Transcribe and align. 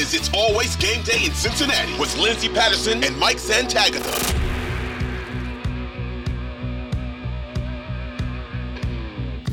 Is 0.00 0.14
It's 0.14 0.30
Always 0.32 0.76
Game 0.76 1.02
Day 1.02 1.26
in 1.26 1.32
Cincinnati 1.32 1.92
with 1.98 2.16
Lindsay 2.16 2.48
Patterson 2.48 3.04
and 3.04 3.14
Mike 3.18 3.36
Santagata. 3.36 4.00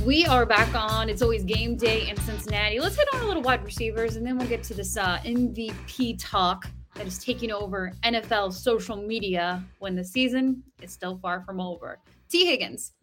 We 0.05 0.25
are 0.25 0.45
back 0.45 0.73
on. 0.73 1.09
It's 1.09 1.21
always 1.21 1.43
game 1.43 1.75
day 1.75 2.07
in 2.07 2.15
Cincinnati. 2.21 2.79
Let's 2.79 2.95
hit 2.95 3.09
on 3.13 3.23
a 3.23 3.25
little 3.25 3.43
wide 3.43 3.61
receivers 3.65 4.15
and 4.15 4.25
then 4.25 4.37
we'll 4.37 4.47
get 4.47 4.63
to 4.63 4.73
this 4.73 4.95
uh, 4.95 5.17
MVP 5.25 6.15
talk 6.17 6.65
that 6.93 7.05
is 7.05 7.19
taking 7.19 7.51
over 7.51 7.91
NFL 8.05 8.53
social 8.53 8.95
media 8.95 9.61
when 9.79 9.97
the 9.97 10.03
season 10.03 10.63
is 10.81 10.93
still 10.93 11.17
far 11.17 11.41
from 11.41 11.59
over. 11.59 11.99
Tee 12.29 12.45
Higgins. 12.45 12.93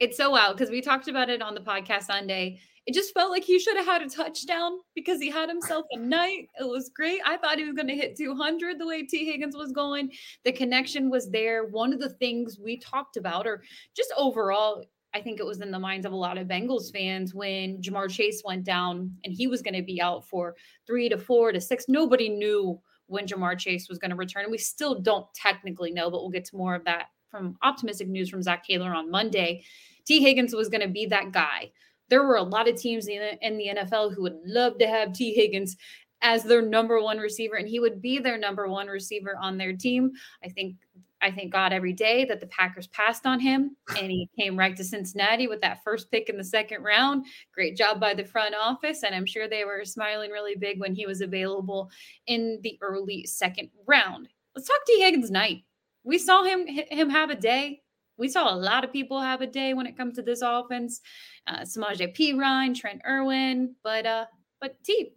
It's 0.00 0.16
so 0.16 0.30
wild 0.30 0.56
because 0.56 0.70
we 0.70 0.80
talked 0.80 1.08
about 1.08 1.28
it 1.28 1.42
on 1.42 1.54
the 1.54 1.60
podcast 1.60 2.04
Sunday. 2.04 2.58
It 2.86 2.94
just 2.94 3.12
felt 3.12 3.30
like 3.30 3.44
he 3.44 3.58
should 3.58 3.76
have 3.76 3.84
had 3.84 4.00
a 4.00 4.08
touchdown 4.08 4.78
because 4.94 5.20
he 5.20 5.28
had 5.28 5.50
himself 5.50 5.84
a 5.92 5.98
night. 5.98 6.48
It 6.58 6.66
was 6.66 6.88
great. 6.88 7.20
I 7.26 7.36
thought 7.36 7.58
he 7.58 7.64
was 7.64 7.74
going 7.74 7.88
to 7.88 7.94
hit 7.94 8.16
200 8.16 8.78
the 8.78 8.86
way 8.86 9.02
Tee 9.02 9.26
Higgins 9.26 9.54
was 9.54 9.72
going. 9.72 10.10
The 10.46 10.52
connection 10.52 11.10
was 11.10 11.30
there. 11.30 11.66
One 11.66 11.92
of 11.92 12.00
the 12.00 12.14
things 12.14 12.58
we 12.58 12.78
talked 12.78 13.18
about, 13.18 13.46
or 13.46 13.62
just 13.94 14.10
overall, 14.16 14.86
I 15.12 15.20
think 15.20 15.38
it 15.38 15.44
was 15.44 15.60
in 15.60 15.70
the 15.70 15.78
minds 15.78 16.06
of 16.06 16.12
a 16.12 16.16
lot 16.16 16.38
of 16.38 16.48
Bengals 16.48 16.90
fans 16.90 17.34
when 17.34 17.82
Ja'Marr 17.82 18.10
Chase 18.10 18.40
went 18.42 18.64
down 18.64 19.14
and 19.22 19.34
he 19.34 19.48
was 19.48 19.60
going 19.60 19.74
to 19.74 19.82
be 19.82 20.00
out 20.00 20.26
for 20.26 20.56
three 20.86 21.10
to 21.10 21.18
four 21.18 21.52
to 21.52 21.60
six. 21.60 21.84
Nobody 21.88 22.30
knew 22.30 22.80
when 23.06 23.26
Ja'Marr 23.26 23.58
Chase 23.58 23.86
was 23.90 23.98
going 23.98 24.12
to 24.12 24.16
return. 24.16 24.44
And 24.44 24.52
we 24.52 24.56
still 24.56 24.98
don't 24.98 25.26
technically 25.34 25.90
know, 25.90 26.10
but 26.10 26.22
we'll 26.22 26.30
get 26.30 26.46
to 26.46 26.56
more 26.56 26.74
of 26.74 26.84
that 26.86 27.08
from 27.30 27.58
optimistic 27.62 28.08
news 28.08 28.30
from 28.30 28.42
Zac 28.42 28.66
Taylor 28.66 28.94
on 28.94 29.10
Monday. 29.10 29.62
Tee 30.10 30.20
Higgins 30.20 30.56
was 30.56 30.68
going 30.68 30.80
to 30.80 30.88
be 30.88 31.06
that 31.06 31.30
guy. 31.30 31.70
There 32.08 32.24
were 32.24 32.34
a 32.34 32.42
lot 32.42 32.68
of 32.68 32.74
teams 32.74 33.06
in 33.06 33.20
the, 33.20 33.46
in 33.46 33.56
the 33.56 33.68
NFL 33.76 34.12
who 34.12 34.22
would 34.22 34.40
love 34.44 34.76
to 34.78 34.88
have 34.88 35.12
Tee 35.12 35.32
Higgins 35.32 35.76
as 36.20 36.42
their 36.42 36.62
number 36.62 37.00
one 37.00 37.18
receiver, 37.18 37.54
and 37.54 37.68
he 37.68 37.78
would 37.78 38.02
be 38.02 38.18
their 38.18 38.36
number 38.36 38.66
one 38.66 38.88
receiver 38.88 39.36
on 39.40 39.56
their 39.56 39.72
team. 39.72 40.10
I 40.44 40.48
think 40.48 40.74
I 41.22 41.30
thank 41.30 41.52
God 41.52 41.72
every 41.72 41.92
day 41.92 42.24
that 42.24 42.40
the 42.40 42.48
Packers 42.48 42.88
passed 42.88 43.24
on 43.24 43.38
him 43.38 43.76
and 43.96 44.10
he 44.10 44.28
came 44.36 44.58
right 44.58 44.76
to 44.76 44.82
Cincinnati 44.82 45.46
with 45.46 45.60
that 45.60 45.84
first 45.84 46.10
pick 46.10 46.28
in 46.28 46.36
the 46.36 46.42
second 46.42 46.82
round. 46.82 47.26
Great 47.54 47.76
job 47.76 48.00
by 48.00 48.12
the 48.12 48.24
front 48.24 48.54
office. 48.60 49.02
And 49.04 49.14
I'm 49.14 49.26
sure 49.26 49.46
they 49.46 49.66
were 49.66 49.84
smiling 49.84 50.30
really 50.30 50.56
big 50.56 50.80
when 50.80 50.94
he 50.94 51.04
was 51.06 51.20
available 51.20 51.90
in 52.26 52.58
the 52.62 52.78
early 52.80 53.26
second 53.26 53.68
round. 53.86 54.28
Let's 54.56 54.66
talk 54.66 54.78
T. 54.86 54.98
Higgins 55.02 55.30
night. 55.30 55.62
We 56.04 56.16
saw 56.16 56.42
him 56.42 56.66
him 56.66 57.10
have 57.10 57.28
a 57.28 57.36
day. 57.36 57.82
We 58.20 58.28
saw 58.28 58.52
a 58.52 58.54
lot 58.54 58.84
of 58.84 58.92
people 58.92 59.20
have 59.20 59.40
a 59.40 59.46
day 59.46 59.74
when 59.74 59.86
it 59.86 59.96
comes 59.96 60.14
to 60.16 60.22
this 60.22 60.42
offense. 60.42 61.00
Uh, 61.46 61.62
Samaje 61.62 62.14
Perine, 62.16 62.74
Trent 62.74 63.00
Irwin, 63.04 63.74
but 63.82 64.06
uh, 64.06 64.26
but 64.60 64.76
T, 64.84 65.12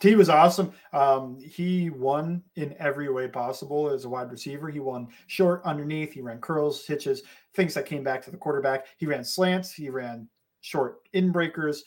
T 0.00 0.14
was 0.14 0.30
awesome. 0.30 0.72
Um, 0.94 1.38
he 1.38 1.90
won 1.90 2.42
in 2.56 2.74
every 2.78 3.10
way 3.10 3.28
possible 3.28 3.90
as 3.90 4.06
a 4.06 4.08
wide 4.08 4.30
receiver. 4.30 4.70
He 4.70 4.80
won 4.80 5.08
short, 5.26 5.60
underneath. 5.64 6.12
He 6.12 6.22
ran 6.22 6.40
curls, 6.40 6.86
hitches, 6.86 7.22
things 7.54 7.74
that 7.74 7.84
came 7.84 8.02
back 8.02 8.22
to 8.22 8.30
the 8.30 8.38
quarterback. 8.38 8.86
He 8.96 9.06
ran 9.06 9.24
slants. 9.24 9.72
He 9.72 9.90
ran 9.90 10.26
short 10.62 11.00
in 11.12 11.32
breakers, 11.32 11.84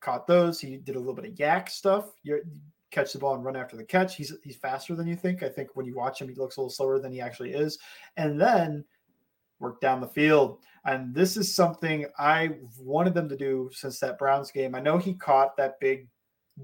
caught 0.00 0.26
those. 0.26 0.60
He 0.60 0.76
did 0.76 0.96
a 0.96 0.98
little 0.98 1.14
bit 1.14 1.24
of 1.24 1.34
YAC 1.34 1.70
stuff. 1.70 2.10
You 2.22 2.42
catch 2.90 3.12
the 3.12 3.18
ball 3.18 3.34
and 3.34 3.44
run 3.44 3.56
after 3.56 3.76
the 3.76 3.84
catch. 3.84 4.16
He's 4.16 4.32
he's 4.42 4.56
faster 4.56 4.94
than 4.94 5.06
you 5.06 5.16
think. 5.16 5.42
I 5.42 5.48
think 5.48 5.70
when 5.74 5.86
you 5.86 5.94
watch 5.94 6.20
him, 6.20 6.28
he 6.28 6.34
looks 6.34 6.56
a 6.56 6.60
little 6.60 6.70
slower 6.70 6.98
than 6.98 7.12
he 7.12 7.20
actually 7.20 7.52
is. 7.52 7.78
And 8.16 8.40
then 8.40 8.84
work 9.60 9.80
down 9.80 10.00
the 10.00 10.08
field. 10.08 10.58
And 10.84 11.14
this 11.14 11.36
is 11.36 11.54
something 11.54 12.06
I 12.18 12.50
wanted 12.78 13.14
them 13.14 13.28
to 13.28 13.36
do 13.36 13.70
since 13.72 13.98
that 14.00 14.18
Browns 14.18 14.50
game. 14.50 14.74
I 14.74 14.80
know 14.80 14.98
he 14.98 15.14
caught 15.14 15.56
that 15.56 15.80
big 15.80 16.08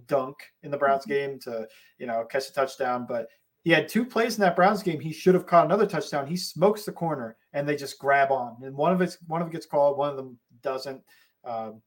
dunk 0.07 0.37
in 0.63 0.71
the 0.71 0.79
Browns 0.79 1.03
mm-hmm. 1.03 1.11
game 1.11 1.39
to, 1.41 1.67
you 1.99 2.07
know, 2.07 2.25
catch 2.25 2.49
a 2.49 2.53
touchdown. 2.53 3.07
But 3.09 3.29
he 3.63 3.71
had 3.71 3.89
two 3.89 4.05
plays 4.05 4.37
in 4.37 4.43
that 4.43 4.57
Browns 4.57 4.83
game. 4.83 5.01
He 5.01 5.13
should 5.13 5.35
have 5.35 5.47
caught 5.47 5.65
another 5.65 5.87
touchdown. 5.87 6.27
He 6.27 6.37
smokes 6.37 6.85
the 6.85 6.93
corner 6.93 7.37
and 7.53 7.69
they 7.69 7.77
just 7.77 7.99
grab 7.99 8.31
on. 8.31 8.57
And 8.63 8.77
one 8.77 8.93
of 8.93 9.01
it's 9.01 9.19
one 9.27 9.41
of 9.41 9.47
them 9.47 9.53
gets 9.53 9.67
called, 9.67 9.99
one 9.99 10.11
of 10.11 10.17
them 10.17 10.39
doesn't. 10.63 11.03
Um, 11.45 11.83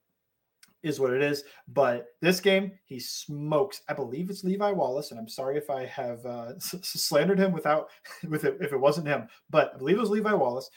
is 0.83 0.99
what 0.99 1.13
it 1.13 1.21
is. 1.21 1.43
But 1.67 2.07
this 2.21 2.39
game, 2.39 2.71
he 2.85 2.99
smokes. 2.99 3.81
I 3.89 3.93
believe 3.93 4.29
it's 4.29 4.43
Levi 4.43 4.71
Wallace, 4.71 5.11
and 5.11 5.19
I'm 5.19 5.27
sorry 5.27 5.57
if 5.57 5.69
I 5.69 5.85
have 5.85 6.25
uh, 6.25 6.53
slandered 6.59 7.39
him 7.39 7.51
without 7.51 7.89
with 8.27 8.43
it 8.43 8.57
if 8.61 8.71
it 8.71 8.79
wasn't 8.79 9.07
him. 9.07 9.27
But 9.49 9.73
I 9.75 9.77
believe 9.77 9.97
it 9.97 10.01
was 10.01 10.09
Levi 10.09 10.33
Wallace. 10.33 10.69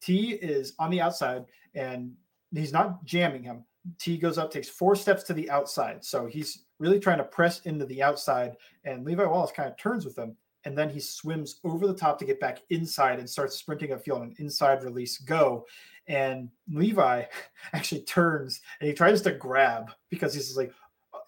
T 0.00 0.32
is 0.32 0.74
on 0.78 0.90
the 0.90 1.00
outside, 1.00 1.44
and 1.74 2.12
he's 2.54 2.72
not 2.72 3.04
jamming 3.04 3.42
him, 3.42 3.64
T 3.98 4.18
goes 4.18 4.38
up, 4.38 4.50
takes 4.50 4.68
four 4.68 4.94
steps 4.94 5.22
to 5.24 5.34
the 5.34 5.50
outside. 5.50 6.04
So 6.04 6.26
he's 6.26 6.64
really 6.78 7.00
trying 7.00 7.18
to 7.18 7.24
press 7.24 7.60
into 7.60 7.86
the 7.86 8.02
outside, 8.02 8.56
and 8.84 9.04
Levi 9.04 9.24
Wallace 9.24 9.52
kind 9.52 9.68
of 9.68 9.76
turns 9.76 10.04
with 10.04 10.18
him, 10.18 10.36
and 10.64 10.76
then 10.76 10.90
he 10.90 11.00
swims 11.00 11.60
over 11.64 11.86
the 11.86 11.94
top 11.94 12.18
to 12.18 12.24
get 12.24 12.40
back 12.40 12.60
inside 12.70 13.18
and 13.18 13.28
starts 13.28 13.56
sprinting 13.56 13.90
upfield 13.90 14.22
an 14.22 14.34
inside 14.38 14.82
release 14.82 15.18
go. 15.18 15.66
And 16.10 16.50
Levi 16.68 17.24
actually 17.72 18.02
turns 18.02 18.60
and 18.80 18.88
he 18.88 18.94
tries 18.94 19.22
to 19.22 19.32
grab 19.32 19.92
because 20.10 20.34
he's 20.34 20.56
like, 20.56 20.72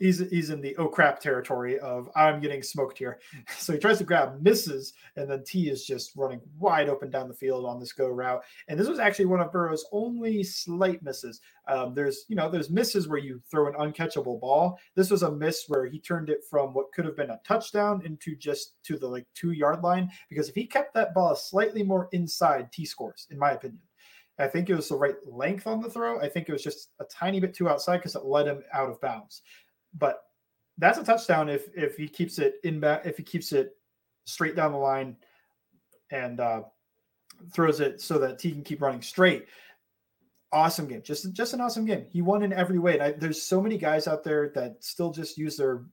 he's 0.00 0.18
he's 0.30 0.50
in 0.50 0.60
the 0.60 0.76
oh 0.76 0.88
crap 0.88 1.20
territory 1.20 1.78
of 1.78 2.10
I'm 2.16 2.40
getting 2.40 2.62
smoked 2.62 2.98
here. 2.98 3.20
So 3.58 3.72
he 3.72 3.78
tries 3.78 3.98
to 3.98 4.04
grab, 4.04 4.42
misses, 4.42 4.94
and 5.16 5.30
then 5.30 5.44
T 5.44 5.68
is 5.68 5.84
just 5.84 6.16
running 6.16 6.40
wide 6.58 6.88
open 6.88 7.10
down 7.10 7.28
the 7.28 7.34
field 7.34 7.64
on 7.64 7.78
this 7.78 7.92
go 7.92 8.08
route. 8.08 8.42
And 8.68 8.78
this 8.78 8.88
was 8.88 8.98
actually 8.98 9.26
one 9.26 9.40
of 9.40 9.52
Burrow's 9.52 9.86
only 9.92 10.42
slight 10.42 11.02
misses. 11.02 11.40
Um, 11.68 11.94
there's 11.94 12.24
you 12.28 12.34
know 12.34 12.50
there's 12.50 12.70
misses 12.70 13.06
where 13.06 13.18
you 13.18 13.40
throw 13.50 13.68
an 13.68 13.74
uncatchable 13.74 14.40
ball. 14.40 14.78
This 14.96 15.10
was 15.10 15.22
a 15.22 15.30
miss 15.30 15.64
where 15.68 15.86
he 15.86 16.00
turned 16.00 16.28
it 16.28 16.40
from 16.50 16.74
what 16.74 16.92
could 16.92 17.04
have 17.04 17.16
been 17.16 17.30
a 17.30 17.40
touchdown 17.46 18.02
into 18.04 18.34
just 18.34 18.82
to 18.84 18.98
the 18.98 19.06
like 19.06 19.26
two 19.34 19.52
yard 19.52 19.82
line. 19.82 20.10
Because 20.28 20.48
if 20.48 20.56
he 20.56 20.66
kept 20.66 20.94
that 20.94 21.14
ball 21.14 21.36
slightly 21.36 21.84
more 21.84 22.08
inside, 22.10 22.72
T 22.72 22.84
scores 22.84 23.28
in 23.30 23.38
my 23.38 23.52
opinion. 23.52 23.80
I 24.38 24.48
think 24.48 24.70
it 24.70 24.74
was 24.74 24.88
the 24.88 24.96
right 24.96 25.16
length 25.26 25.66
on 25.66 25.80
the 25.80 25.90
throw. 25.90 26.20
I 26.20 26.28
think 26.28 26.48
it 26.48 26.52
was 26.52 26.64
just 26.64 26.90
a 27.00 27.04
tiny 27.04 27.38
bit 27.40 27.54
too 27.54 27.68
outside 27.68 27.98
because 27.98 28.14
it 28.14 28.24
led 28.24 28.46
him 28.46 28.62
out 28.72 28.90
of 28.90 29.00
bounds 29.00 29.42
but 29.94 30.24
that's 30.78 30.98
a 30.98 31.04
touchdown 31.04 31.48
if 31.48 31.68
if 31.76 31.96
he 31.96 32.08
keeps 32.08 32.38
it 32.38 32.54
in 32.64 32.80
back 32.80 33.02
if 33.04 33.16
he 33.16 33.22
keeps 33.22 33.52
it 33.52 33.76
straight 34.24 34.56
down 34.56 34.72
the 34.72 34.78
line 34.78 35.16
and 36.10 36.40
uh, 36.40 36.62
throws 37.52 37.80
it 37.80 38.00
so 38.00 38.18
that 38.18 38.40
he 38.40 38.52
can 38.52 38.62
keep 38.62 38.82
running 38.82 39.02
straight. 39.02 39.46
Awesome 40.52 40.86
game, 40.86 41.02
just 41.02 41.32
just 41.32 41.54
an 41.54 41.60
awesome 41.60 41.84
game. 41.84 42.06
He 42.10 42.22
won 42.22 42.42
in 42.42 42.52
every 42.52 42.78
way. 42.78 42.94
And 42.94 43.02
I, 43.02 43.12
there's 43.12 43.42
so 43.42 43.60
many 43.60 43.78
guys 43.78 44.06
out 44.06 44.22
there 44.22 44.50
that 44.54 44.82
still 44.84 45.10
just 45.10 45.38
use 45.38 45.56
their 45.56 45.84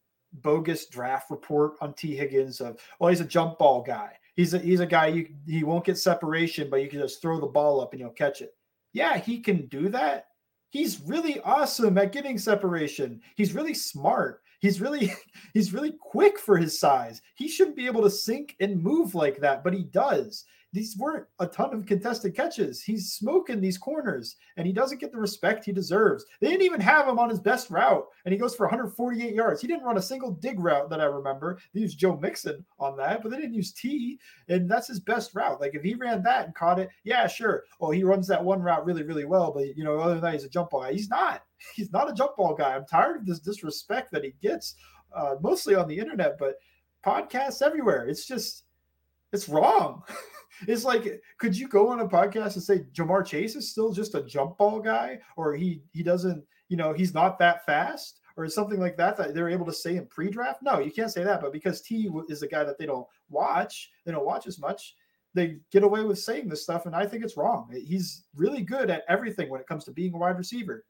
bogus 0.41 0.87
draft 0.87 1.31
report 1.31 1.73
on 1.81 1.93
Tee 1.93 2.15
Higgins 2.15 2.61
of 2.61 2.79
oh 2.99 3.07
he's 3.07 3.21
a 3.21 3.25
jump 3.25 3.57
ball 3.57 3.81
guy. 3.81 4.13
He's 4.39 4.53
a 4.53 4.59
he's 4.59 4.79
a 4.79 4.85
guy 4.85 5.07
you 5.07 5.27
he 5.45 5.65
won't 5.65 5.83
get 5.83 5.97
separation, 5.97 6.69
but 6.69 6.81
you 6.81 6.87
can 6.87 7.01
just 7.01 7.21
throw 7.21 7.41
the 7.41 7.47
ball 7.47 7.81
up 7.81 7.91
and 7.91 7.99
you'll 7.99 8.11
catch 8.11 8.41
it. 8.41 8.53
Yeah, 8.93 9.17
he 9.17 9.39
can 9.41 9.67
do 9.67 9.89
that, 9.89 10.29
He's 10.69 11.01
really 11.01 11.39
awesome 11.41 11.97
at 11.97 12.11
getting 12.11 12.37
separation. 12.37 13.21
He's 13.35 13.55
really 13.55 13.73
smart. 13.73 14.41
He's 14.59 14.81
really 14.81 15.13
he's 15.53 15.73
really 15.73 15.93
quick 15.99 16.39
for 16.39 16.57
his 16.57 16.79
size. 16.79 17.21
He 17.35 17.47
shouldn't 17.47 17.77
be 17.77 17.87
able 17.87 18.03
to 18.03 18.09
sink 18.09 18.55
and 18.59 18.81
move 18.81 19.15
like 19.15 19.39
that, 19.39 19.63
but 19.63 19.73
he 19.73 19.83
does 19.83 20.45
these 20.71 20.95
weren't 20.97 21.25
a 21.39 21.47
ton 21.47 21.73
of 21.73 21.85
contested 21.85 22.35
catches. 22.35 22.81
He's 22.81 23.13
smoking 23.13 23.59
these 23.59 23.77
corners 23.77 24.35
and 24.57 24.67
he 24.67 24.73
doesn't 24.73 24.99
get 24.99 25.11
the 25.11 25.17
respect 25.17 25.65
he 25.65 25.71
deserves. 25.71 26.25
They 26.39 26.49
didn't 26.49 26.65
even 26.65 26.81
have 26.81 27.07
him 27.07 27.17
on 27.17 27.29
his 27.29 27.39
best 27.39 27.69
route 27.69 28.05
and 28.25 28.31
he 28.31 28.37
goes 28.37 28.55
for 28.55 28.65
148 28.67 29.33
yards. 29.33 29.61
He 29.61 29.67
didn't 29.67 29.83
run 29.83 29.97
a 29.97 30.01
single 30.01 30.31
dig 30.31 30.59
route 30.59 30.89
that 30.89 31.01
I 31.01 31.05
remember. 31.05 31.59
They 31.73 31.81
used 31.81 31.97
Joe 31.97 32.17
Mixon 32.17 32.63
on 32.79 32.95
that, 32.97 33.23
but 33.23 33.31
they 33.31 33.37
didn't 33.37 33.55
use 33.55 33.73
T 33.73 34.19
and 34.47 34.69
that's 34.69 34.87
his 34.87 34.99
best 34.99 35.33
route. 35.33 35.59
Like 35.59 35.73
if 35.73 35.83
he 35.83 35.95
ran 35.95 36.21
that 36.23 36.45
and 36.45 36.55
caught 36.55 36.79
it, 36.79 36.89
yeah, 37.03 37.27
sure. 37.27 37.63
Oh, 37.81 37.91
he 37.91 38.03
runs 38.03 38.27
that 38.27 38.43
one 38.43 38.61
route 38.61 38.85
really, 38.85 39.03
really 39.03 39.25
well, 39.25 39.51
but 39.51 39.75
you 39.75 39.83
know, 39.83 39.99
other 39.99 40.15
than 40.15 40.21
that, 40.21 40.33
he's 40.33 40.43
a 40.43 40.49
jump 40.49 40.69
ball 40.69 40.81
guy. 40.81 40.93
He's 40.93 41.09
not. 41.09 41.43
He's 41.75 41.91
not 41.91 42.09
a 42.09 42.13
jump 42.13 42.35
ball 42.37 42.55
guy. 42.55 42.75
I'm 42.75 42.85
tired 42.85 43.17
of 43.17 43.25
this 43.25 43.39
disrespect 43.39 44.11
that 44.11 44.23
he 44.23 44.33
gets, 44.41 44.75
uh, 45.15 45.35
mostly 45.41 45.75
on 45.75 45.87
the 45.87 45.97
internet, 45.97 46.37
but 46.37 46.55
podcasts 47.05 47.61
everywhere. 47.61 48.07
It's 48.07 48.25
just, 48.25 48.63
it's 49.33 49.49
wrong. 49.49 50.03
It's 50.67 50.83
like, 50.83 51.21
could 51.37 51.57
you 51.57 51.69
go 51.69 51.87
on 51.87 52.01
a 52.01 52.07
podcast 52.07 52.55
and 52.55 52.63
say 52.63 52.79
Ja'Marr 52.93 53.25
Chase 53.25 53.55
is 53.55 53.71
still 53.71 53.93
just 53.93 54.15
a 54.15 54.23
jump 54.23 54.57
ball 54.57 54.81
guy, 54.81 55.19
or 55.37 55.55
he 55.55 55.83
he 55.93 56.03
doesn't, 56.03 56.43
you 56.67 56.75
know, 56.75 56.91
he's 56.91 57.13
not 57.13 57.39
that 57.39 57.65
fast, 57.65 58.19
or 58.39 58.47
something 58.47 58.79
like 58.79 58.97
that 58.97 59.17
that 59.17 59.33
they're 59.33 59.49
able 59.49 59.65
to 59.65 59.73
say 59.73 59.97
in 59.97 60.05
pre-draft? 60.07 60.61
No, 60.61 60.79
you 60.79 60.91
can't 60.91 61.11
say 61.11 61.23
that. 61.23 61.41
But 61.41 61.53
because 61.53 61.81
T 61.81 62.09
is 62.29 62.41
a 62.41 62.47
guy 62.47 62.63
that 62.63 62.77
they 62.77 62.85
don't 62.85 63.07
watch, 63.29 63.91
they 64.05 64.11
don't 64.11 64.25
watch 64.25 64.47
as 64.47 64.59
much. 64.59 64.95
They 65.33 65.57
get 65.71 65.83
away 65.83 66.03
with 66.03 66.19
saying 66.19 66.49
this 66.49 66.63
stuff, 66.63 66.85
and 66.85 66.95
I 66.95 67.05
think 67.05 67.23
it's 67.23 67.37
wrong. 67.37 67.69
He's 67.71 68.25
really 68.35 68.61
good 68.61 68.89
at 68.89 69.03
everything 69.07 69.49
when 69.49 69.61
it 69.61 69.67
comes 69.67 69.85
to 69.85 69.91
being 69.91 70.13
a 70.13 70.17
wide 70.17 70.37
receiver. 70.37 70.85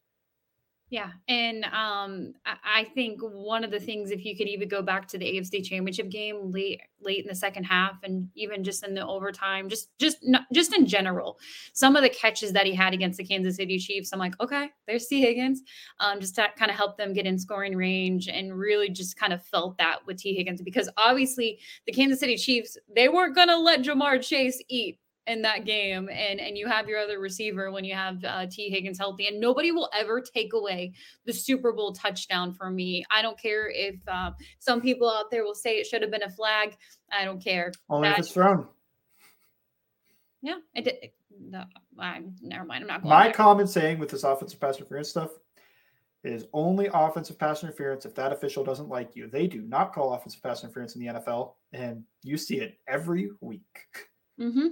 Yeah, 0.91 1.11
and 1.27 1.65
um, 1.65 2.33
I 2.45 2.85
think 2.95 3.21
one 3.21 3.63
of 3.63 3.69
the 3.69 3.79
things, 3.79 4.09
if 4.09 4.25
you 4.25 4.35
could 4.35 4.47
even 4.47 4.67
go 4.67 4.81
back 4.81 5.07
to 5.09 5.19
the 5.19 5.25
AFC 5.25 5.63
Championship 5.63 6.09
game 6.09 6.51
late, 6.51 6.81
late 6.99 7.19
in 7.19 7.27
the 7.27 7.35
second 7.35 7.65
half, 7.65 8.01
and 8.03 8.27
even 8.33 8.63
just 8.63 8.83
in 8.83 8.95
the 8.95 9.05
overtime, 9.05 9.69
just, 9.69 9.95
just, 9.99 10.17
not, 10.23 10.47
just 10.51 10.73
in 10.73 10.87
general, 10.87 11.37
some 11.73 11.95
of 11.95 12.01
the 12.01 12.09
catches 12.09 12.53
that 12.53 12.65
he 12.65 12.73
had 12.73 12.95
against 12.95 13.19
the 13.19 13.23
Kansas 13.23 13.57
City 13.57 13.77
Chiefs, 13.77 14.11
I'm 14.11 14.17
like, 14.17 14.33
okay, 14.41 14.71
there's 14.87 15.05
Tee 15.05 15.21
Higgins, 15.21 15.61
um, 15.99 16.19
just 16.19 16.33
to 16.35 16.47
kind 16.57 16.71
of 16.71 16.77
help 16.77 16.97
them 16.97 17.13
get 17.13 17.27
in 17.27 17.37
scoring 17.37 17.75
range, 17.75 18.27
and 18.27 18.57
really 18.57 18.89
just 18.89 19.15
kind 19.15 19.31
of 19.31 19.45
felt 19.45 19.77
that 19.77 19.99
with 20.07 20.17
Tee 20.17 20.33
Higgins 20.33 20.59
because 20.63 20.89
obviously 20.97 21.59
the 21.85 21.91
Kansas 21.91 22.19
City 22.19 22.35
Chiefs 22.35 22.77
they 22.95 23.09
weren't 23.09 23.35
gonna 23.35 23.57
let 23.57 23.81
Ja'Marr 23.81 24.21
Chase 24.23 24.61
eat 24.69 24.97
in 25.29 25.43
that 25.43 25.63
game 25.63 26.09
and 26.11 26.39
and 26.39 26.57
you 26.57 26.67
have 26.67 26.89
your 26.89 26.99
other 26.99 27.19
receiver 27.19 27.71
when 27.71 27.85
you 27.85 27.93
have 27.93 28.23
uh, 28.25 28.47
Tee 28.49 28.69
Higgins 28.69 28.97
healthy 28.97 29.27
and 29.27 29.39
nobody 29.39 29.71
will 29.71 29.89
ever 29.93 30.19
take 30.19 30.53
away 30.53 30.91
the 31.25 31.31
Super 31.31 31.71
Bowl 31.71 31.93
touchdown 31.93 32.51
from 32.51 32.75
me. 32.75 33.05
I 33.11 33.21
don't 33.21 33.39
care 33.39 33.69
if 33.69 33.95
uh, 34.07 34.31
some 34.57 34.81
people 34.81 35.09
out 35.09 35.29
there 35.29 35.43
will 35.43 35.53
say 35.53 35.77
it 35.77 35.85
should 35.85 36.01
have 36.01 36.09
been 36.09 36.23
a 36.23 36.29
flag. 36.29 36.75
I 37.11 37.25
don't 37.25 37.41
care. 37.41 37.71
Only 37.89 38.09
that, 38.09 38.19
if 38.19 38.25
it's 38.25 38.33
thrown. 38.33 38.67
Yeah, 40.41 40.57
it 40.73 40.85
did. 40.85 41.11
No, 41.39 41.63
I'm 41.99 42.35
never 42.41 42.65
mind. 42.65 42.83
I'm 42.83 42.87
not 42.87 43.03
going. 43.03 43.09
My 43.09 43.25
there. 43.25 43.33
common 43.33 43.67
saying 43.67 43.99
with 43.99 44.09
this 44.09 44.23
offensive 44.23 44.59
pass 44.59 44.77
interference 44.77 45.09
stuff 45.09 45.29
is 46.23 46.45
only 46.53 46.89
offensive 46.93 47.37
pass 47.37 47.63
interference 47.63 48.05
if 48.05 48.15
that 48.15 48.33
official 48.33 48.63
doesn't 48.63 48.89
like 48.89 49.15
you. 49.15 49.27
They 49.27 49.45
do 49.47 49.61
not 49.61 49.93
call 49.93 50.13
offensive 50.13 50.41
pass 50.41 50.63
interference 50.63 50.95
in 50.95 51.01
the 51.01 51.13
NFL, 51.13 51.53
and 51.71 52.03
you 52.23 52.35
see 52.35 52.59
it 52.59 52.79
every 52.87 53.29
week. 53.41 53.61
Mm-hmm. 54.39 54.67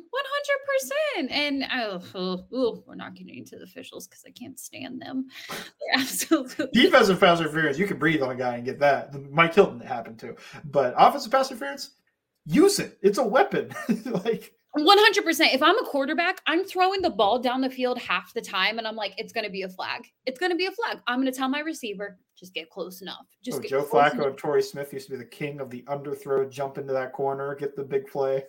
100%. 1.17 1.31
And 1.31 1.65
oh, 1.73 2.01
oh, 2.15 2.45
oh, 2.53 2.83
we're 2.87 2.95
not 2.95 3.15
getting 3.15 3.37
into 3.37 3.57
the 3.57 3.63
officials 3.63 4.07
because 4.07 4.23
I 4.25 4.31
can't 4.31 4.59
stand 4.59 5.01
them. 5.01 5.27
They're 5.49 5.59
absolutely. 6.01 6.67
Defensive 6.73 7.19
pass 7.19 7.39
interference, 7.39 7.77
you 7.77 7.87
can 7.87 7.97
breathe 7.97 8.21
on 8.21 8.31
a 8.31 8.35
guy 8.35 8.55
and 8.55 8.65
get 8.65 8.79
that. 8.79 9.13
Mike 9.31 9.53
Hilton 9.53 9.81
happened 9.81 10.19
to. 10.19 10.35
But 10.65 10.93
offensive 10.97 11.31
pass 11.31 11.51
interference, 11.51 11.91
use 12.45 12.79
it. 12.79 12.97
It's 13.01 13.17
a 13.17 13.27
weapon. 13.27 13.73
like, 14.05 14.53
100%. 14.77 15.53
If 15.53 15.61
I'm 15.61 15.77
a 15.77 15.83
quarterback, 15.83 16.41
I'm 16.45 16.63
throwing 16.63 17.01
the 17.01 17.09
ball 17.09 17.39
down 17.39 17.61
the 17.61 17.69
field 17.69 17.99
half 17.99 18.33
the 18.33 18.41
time 18.41 18.77
and 18.77 18.87
I'm 18.87 18.95
like, 18.95 19.13
it's 19.17 19.33
going 19.33 19.45
to 19.45 19.51
be 19.51 19.63
a 19.63 19.69
flag. 19.69 20.07
It's 20.25 20.39
going 20.39 20.51
to 20.51 20.57
be 20.57 20.67
a 20.67 20.71
flag. 20.71 20.99
I'm 21.07 21.19
going 21.19 21.31
to 21.31 21.37
tell 21.37 21.49
my 21.49 21.59
receiver, 21.59 22.19
just 22.37 22.53
get 22.53 22.69
close 22.69 23.01
enough. 23.01 23.25
Just 23.43 23.59
oh, 23.59 23.67
Joe 23.67 23.83
Flacco 23.83 24.13
enough. 24.13 24.27
and 24.27 24.37
Torrey 24.37 24.61
Smith 24.61 24.93
used 24.93 25.07
to 25.07 25.13
be 25.13 25.17
the 25.17 25.25
king 25.25 25.59
of 25.59 25.69
the 25.69 25.81
underthrow, 25.83 26.49
jump 26.49 26.77
into 26.77 26.93
that 26.93 27.11
corner, 27.11 27.55
get 27.55 27.75
the 27.75 27.83
big 27.83 28.07
play. 28.07 28.43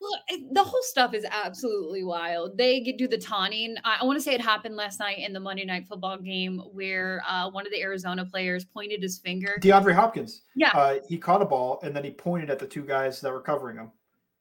Well, 0.00 0.12
the 0.52 0.62
whole 0.62 0.82
stuff 0.82 1.14
is 1.14 1.24
absolutely 1.30 2.04
wild. 2.04 2.56
They 2.56 2.80
do 2.80 3.08
the 3.08 3.18
taunting. 3.18 3.76
I, 3.84 3.98
I 4.00 4.04
want 4.04 4.18
to 4.18 4.22
say 4.22 4.34
it 4.34 4.40
happened 4.40 4.76
last 4.76 5.00
night 5.00 5.18
in 5.18 5.32
the 5.32 5.40
Monday 5.40 5.64
Night 5.64 5.86
Football 5.86 6.18
game 6.18 6.60
where 6.72 7.22
uh, 7.28 7.50
one 7.50 7.66
of 7.66 7.72
the 7.72 7.80
Arizona 7.80 8.24
players 8.24 8.64
pointed 8.64 9.02
his 9.02 9.18
finger. 9.18 9.58
DeAndre 9.60 9.94
Hopkins. 9.94 10.42
Yeah. 10.54 10.70
Uh, 10.70 10.98
he 11.08 11.18
caught 11.18 11.42
a 11.42 11.46
ball 11.46 11.80
and 11.82 11.94
then 11.94 12.04
he 12.04 12.10
pointed 12.10 12.50
at 12.50 12.58
the 12.58 12.66
two 12.66 12.82
guys 12.82 13.20
that 13.20 13.32
were 13.32 13.40
covering 13.40 13.76
him. 13.76 13.90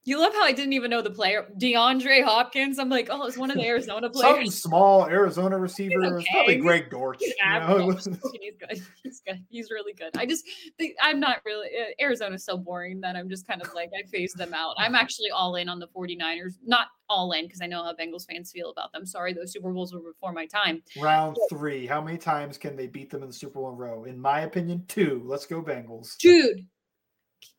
You 0.05 0.17
love 0.17 0.33
how 0.33 0.43
I 0.43 0.53
didn't 0.53 0.73
even 0.73 0.89
know 0.89 1.01
the 1.01 1.11
player, 1.11 1.47
DeAndre 1.59 2.23
Hopkins. 2.23 2.79
I'm 2.79 2.89
like, 2.89 3.09
oh, 3.11 3.25
it's 3.27 3.37
one 3.37 3.51
of 3.51 3.57
the 3.57 3.65
Arizona 3.65 4.09
players. 4.09 4.59
Some 4.59 4.71
small 4.71 5.05
Arizona 5.05 5.57
receiver. 5.59 6.03
Okay. 6.03 6.25
Probably 6.31 6.55
Greg 6.55 6.89
Dortch. 6.89 7.17
He's, 7.19 7.33
you 7.37 7.59
know? 7.59 7.91
he's 8.41 8.55
good. 8.57 8.81
He's 9.03 9.21
good. 9.21 9.45
He's 9.49 9.69
really 9.71 9.93
good. 9.93 10.11
I 10.17 10.25
just, 10.25 10.45
think, 10.77 10.95
I'm 11.01 11.19
not 11.19 11.37
really, 11.45 11.67
uh, 11.67 12.03
Arizona's 12.03 12.45
so 12.45 12.57
boring 12.57 13.01
that 13.01 13.15
I'm 13.15 13.29
just 13.29 13.45
kind 13.45 13.61
of 13.61 13.73
like, 13.73 13.89
I 13.97 14.07
phase 14.09 14.33
them 14.33 14.53
out. 14.53 14.75
I'm 14.77 14.95
actually 14.95 15.31
all 15.31 15.55
in 15.55 15.67
on 15.67 15.79
the 15.79 15.87
49ers. 15.87 16.55
Not 16.65 16.87
all 17.09 17.31
in 17.33 17.45
because 17.45 17.61
I 17.61 17.67
know 17.67 17.83
how 17.83 17.93
Bengals 17.93 18.25
fans 18.25 18.51
feel 18.51 18.71
about 18.71 18.93
them. 18.93 19.05
Sorry, 19.05 19.33
those 19.33 19.51
Super 19.51 19.71
Bowls 19.71 19.93
were 19.93 19.99
before 19.99 20.31
my 20.31 20.45
time. 20.45 20.81
Round 20.97 21.37
three. 21.49 21.85
How 21.85 22.01
many 22.01 22.17
times 22.17 22.57
can 22.57 22.75
they 22.75 22.87
beat 22.87 23.09
them 23.09 23.21
in 23.21 23.29
the 23.29 23.33
Super 23.33 23.59
Bowl 23.59 23.69
in 23.69 23.75
row? 23.75 24.05
In 24.05 24.19
my 24.19 24.41
opinion, 24.41 24.85
two. 24.87 25.21
Let's 25.25 25.45
go 25.45 25.61
Bengals. 25.61 26.17
Dude, 26.17 26.65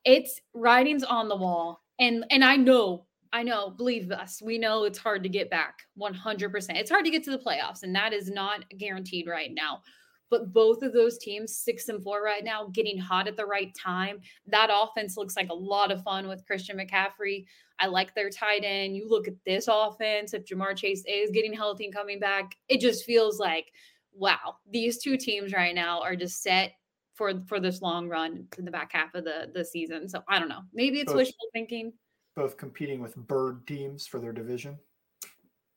it's 0.05 0.41
writings 0.55 1.03
on 1.03 1.29
the 1.29 1.37
wall 1.37 1.83
and 2.01 2.25
and 2.31 2.45
I 2.45 2.57
know, 2.57 3.07
I 3.33 3.45
know, 3.45 3.71
believe 3.71 4.11
us, 4.11 4.43
we 4.43 4.59
know 4.59 4.85
it's 4.85 4.99
hard 4.99 5.23
to 5.23 5.29
get 5.29 5.51
back 5.51 5.83
100%. 6.01 6.71
It's 6.71 6.91
hard 6.91 7.05
to 7.05 7.11
get 7.11 7.23
to 7.25 7.31
the 7.31 7.39
playoffs, 7.39 7.83
and 7.85 7.95
that 7.95 8.13
is 8.13 8.31
not 8.31 8.65
guaranteed 8.77 9.29
right 9.29 9.53
now. 9.53 9.83
But 10.31 10.53
both 10.53 10.83
of 10.83 10.93
those 10.93 11.19
teams, 11.19 11.57
six 11.57 11.89
and 11.89 12.03
four 12.03 12.23
right 12.23 12.45
now, 12.45 12.69
getting 12.73 12.99
hot 12.99 13.27
at 13.27 13.37
the 13.37 13.47
right 13.47 13.75
time. 13.75 14.21
That 14.47 14.71
offense 14.73 15.17
looks 15.17 15.37
like 15.37 15.51
a 15.51 15.55
lot 15.55 15.91
of 15.91 16.03
fun 16.05 16.29
with 16.29 16.47
Christian 16.47 16.79
McCaffrey. 16.79 17.45
I 17.81 17.87
like 17.87 18.15
their 18.15 18.31
tight 18.31 18.63
end. 18.65 18.95
You 18.95 19.09
look 19.09 19.27
at 19.27 19.35
this 19.45 19.69
offense, 19.69 20.33
if 20.33 20.45
Ja'Marr 20.45 20.77
Chase 20.77 21.03
is 21.07 21.31
getting 21.33 21.53
healthy 21.53 21.85
and 21.85 21.95
coming 21.95 22.21
back, 22.21 22.55
it 22.69 22.81
just 22.81 23.05
feels 23.05 23.41
like, 23.41 23.73
wow, 24.13 24.57
these 24.71 24.99
two 24.99 25.17
teams 25.17 25.53
right 25.53 25.75
now 25.75 26.01
are 26.01 26.15
just 26.15 26.43
set 26.43 26.75
for 27.21 27.35
for 27.47 27.61
this 27.61 27.83
long 27.83 28.09
run 28.09 28.47
in 28.57 28.65
the 28.65 28.71
back 28.71 28.93
half 28.95 29.15
of 29.15 29.25
the 29.25 29.51
the 29.53 29.63
season. 29.63 30.09
So 30.09 30.23
I 30.27 30.39
don't 30.39 30.49
know. 30.49 30.63
Maybe 30.73 31.01
it's 31.01 31.13
both, 31.13 31.19
wishful 31.19 31.49
thinking. 31.53 31.93
Both 32.35 32.57
competing 32.57 33.03
with 33.03 33.15
bird 33.15 33.67
teams 33.67 34.07
for 34.07 34.19
their 34.21 34.33
division. 34.33 34.79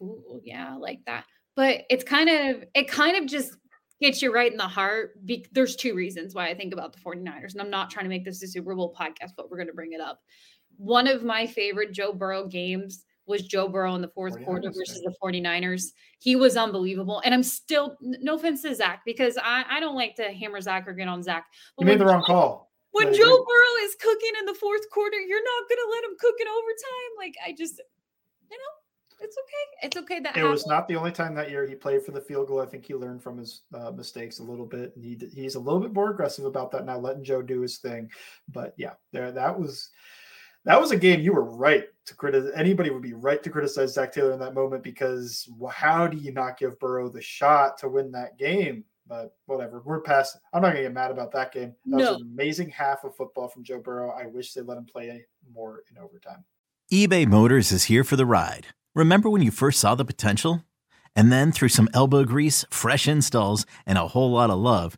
Ooh, 0.01 0.39
yeah, 0.41 0.71
I 0.73 0.77
like 0.77 1.01
that. 1.05 1.25
But 1.57 1.81
it's 1.89 2.05
kind 2.05 2.29
of 2.29 2.63
it 2.73 2.87
kind 2.87 3.17
of 3.17 3.25
just 3.25 3.57
hits 3.99 4.21
you 4.21 4.33
right 4.33 4.49
in 4.49 4.57
the 4.57 4.63
heart. 4.63 5.25
Be- 5.25 5.45
there's 5.51 5.75
two 5.75 5.95
reasons 5.95 6.33
why 6.33 6.47
I 6.47 6.55
think 6.55 6.71
about 6.71 6.93
the 6.93 6.99
49ers. 7.01 7.51
And 7.51 7.61
I'm 7.61 7.69
not 7.69 7.89
trying 7.89 8.05
to 8.05 8.09
make 8.09 8.23
this 8.23 8.41
a 8.41 8.47
Super 8.47 8.73
Bowl 8.73 8.95
podcast, 8.97 9.31
but 9.35 9.51
we're 9.51 9.57
going 9.57 9.67
to 9.67 9.73
bring 9.73 9.91
it 9.91 10.01
up. 10.01 10.21
One 10.77 11.07
of 11.07 11.25
my 11.25 11.45
favorite 11.45 11.91
Joe 11.91 12.13
Burrow 12.13 12.47
games 12.47 13.03
was 13.25 13.43
Joe 13.43 13.67
Burrow 13.67 13.95
in 13.95 14.01
the 14.01 14.09
fourth 14.09 14.43
quarter 14.43 14.69
versus 14.69 15.01
the 15.01 15.13
49ers. 15.23 15.91
He 16.19 16.35
was 16.35 16.57
unbelievable. 16.57 17.21
And 17.23 17.33
I'm 17.33 17.43
still, 17.43 17.97
no 18.01 18.35
offense 18.35 18.61
to 18.63 18.75
Zac, 18.75 19.01
because 19.05 19.37
I, 19.41 19.65
I 19.69 19.79
don't 19.79 19.95
like 19.95 20.15
to 20.15 20.23
hammer 20.31 20.61
Zac 20.61 20.87
or 20.87 20.93
get 20.93 21.07
on 21.07 21.23
Zac. 21.23 21.45
But 21.77 21.83
you 21.83 21.87
made 21.87 21.99
the 21.99 22.05
wrong 22.05 22.23
call. 22.23 22.71
When 22.91 23.13
Joe 23.13 23.23
Burrow 23.23 23.83
is 23.83 23.95
cooking 23.99 24.31
in 24.39 24.45
the 24.45 24.53
fourth 24.53 24.89
quarter, 24.91 25.19
you're 25.19 25.43
not 25.43 25.69
going 25.69 25.79
to 25.79 25.89
let 25.91 26.03
him 26.03 26.17
cook 26.19 26.35
in 26.39 26.47
overtime. 26.47 27.11
Like, 27.17 27.35
I 27.45 27.51
just, 27.57 27.81
you 28.51 28.57
know, 28.57 28.73
it's 29.23 29.37
okay. 29.37 29.87
It's 29.87 29.97
okay 29.97 30.19
that 30.19 30.37
it 30.37 30.43
was 30.43 30.67
not 30.67 30.87
the 30.87 30.95
only 30.95 31.11
time 31.11 31.33
that 31.35 31.49
year 31.49 31.65
he 31.65 31.75
played 31.75 32.03
for 32.03 32.11
the 32.11 32.21
field 32.21 32.47
goal. 32.47 32.61
I 32.61 32.65
think 32.65 32.85
he 32.85 32.93
learned 32.93 33.23
from 33.23 33.37
his 33.37 33.61
uh, 33.73 33.91
mistakes 33.91 34.39
a 34.39 34.43
little 34.43 34.65
bit, 34.65 34.93
and 34.95 35.03
he 35.03 35.17
he's 35.33 35.55
a 35.55 35.59
little 35.59 35.79
bit 35.79 35.93
more 35.93 36.11
aggressive 36.11 36.45
about 36.45 36.71
that 36.71 36.85
now, 36.85 36.97
letting 36.97 37.23
Joe 37.23 37.41
do 37.41 37.61
his 37.61 37.77
thing. 37.77 38.09
But 38.51 38.73
yeah, 38.77 38.93
there 39.11 39.31
that 39.31 39.57
was 39.57 39.89
that 40.65 40.79
was 40.79 40.91
a 40.91 40.97
game 40.97 41.21
you 41.21 41.33
were 41.33 41.43
right 41.43 41.85
to 42.05 42.15
criticize. 42.15 42.51
Anybody 42.55 42.89
would 42.89 43.01
be 43.01 43.13
right 43.13 43.41
to 43.43 43.49
criticize 43.49 43.93
Zac 43.93 44.11
Taylor 44.11 44.33
in 44.33 44.39
that 44.39 44.53
moment 44.53 44.83
because 44.83 45.49
how 45.71 46.07
do 46.07 46.17
you 46.17 46.31
not 46.31 46.57
give 46.57 46.79
Burrow 46.79 47.09
the 47.09 47.21
shot 47.21 47.77
to 47.79 47.89
win 47.89 48.11
that 48.11 48.37
game? 48.37 48.83
But 49.05 49.35
whatever, 49.47 49.81
we're 49.83 49.99
past. 49.99 50.37
I'm 50.53 50.61
not 50.61 50.69
gonna 50.69 50.83
get 50.83 50.93
mad 50.93 51.11
about 51.11 51.31
that 51.33 51.51
game. 51.51 51.73
That 51.85 51.97
no. 51.97 52.11
was 52.13 52.21
an 52.21 52.29
amazing 52.33 52.69
half 52.69 53.03
of 53.03 53.15
football 53.15 53.49
from 53.49 53.63
Joe 53.63 53.79
Burrow. 53.79 54.11
I 54.11 54.27
wish 54.27 54.53
they 54.53 54.61
let 54.61 54.77
him 54.77 54.85
play 54.85 55.25
more 55.53 55.83
in 55.91 55.97
overtime. 55.97 56.45
eBay 56.91 57.27
Motors 57.27 57.71
is 57.71 57.85
here 57.85 58.05
for 58.05 58.15
the 58.15 58.25
ride. 58.25 58.67
Remember 58.95 59.29
when 59.29 59.41
you 59.41 59.51
first 59.51 59.79
saw 59.79 59.95
the 59.95 60.05
potential? 60.05 60.63
And 61.15 61.31
then 61.31 61.51
through 61.51 61.69
some 61.69 61.89
elbow 61.93 62.23
grease, 62.23 62.65
fresh 62.71 63.07
installs, 63.07 63.65
and 63.85 63.97
a 63.97 64.07
whole 64.07 64.31
lot 64.31 64.49
of 64.49 64.57
love, 64.57 64.97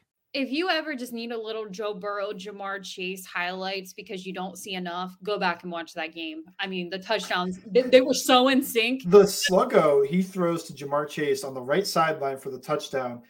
If 0.33 0.49
you 0.49 0.69
ever 0.69 0.95
just 0.95 1.11
need 1.11 1.33
a 1.33 1.37
little 1.37 1.67
Joe 1.67 1.93
Burrow, 1.93 2.31
Ja'Marr 2.31 2.81
Chase 2.81 3.25
highlights 3.25 3.91
because 3.91 4.25
you 4.25 4.31
don't 4.31 4.57
see 4.57 4.75
enough, 4.75 5.17
go 5.23 5.37
back 5.37 5.63
and 5.63 5.71
watch 5.71 5.93
that 5.93 6.15
game. 6.15 6.43
I 6.57 6.67
mean, 6.67 6.89
the 6.89 6.99
touchdowns, 6.99 7.59
they, 7.65 7.81
they 7.81 7.99
were 7.99 8.13
so 8.13 8.47
in 8.47 8.63
sync. 8.63 9.03
The 9.07 9.23
sluggo 9.23 10.07
he 10.07 10.21
throws 10.21 10.63
to 10.65 10.73
Ja'Marr 10.73 11.09
Chase 11.09 11.43
on 11.43 11.53
the 11.53 11.61
right 11.61 11.85
sideline 11.85 12.37
for 12.37 12.49
the 12.49 12.59
touchdown 12.59 13.21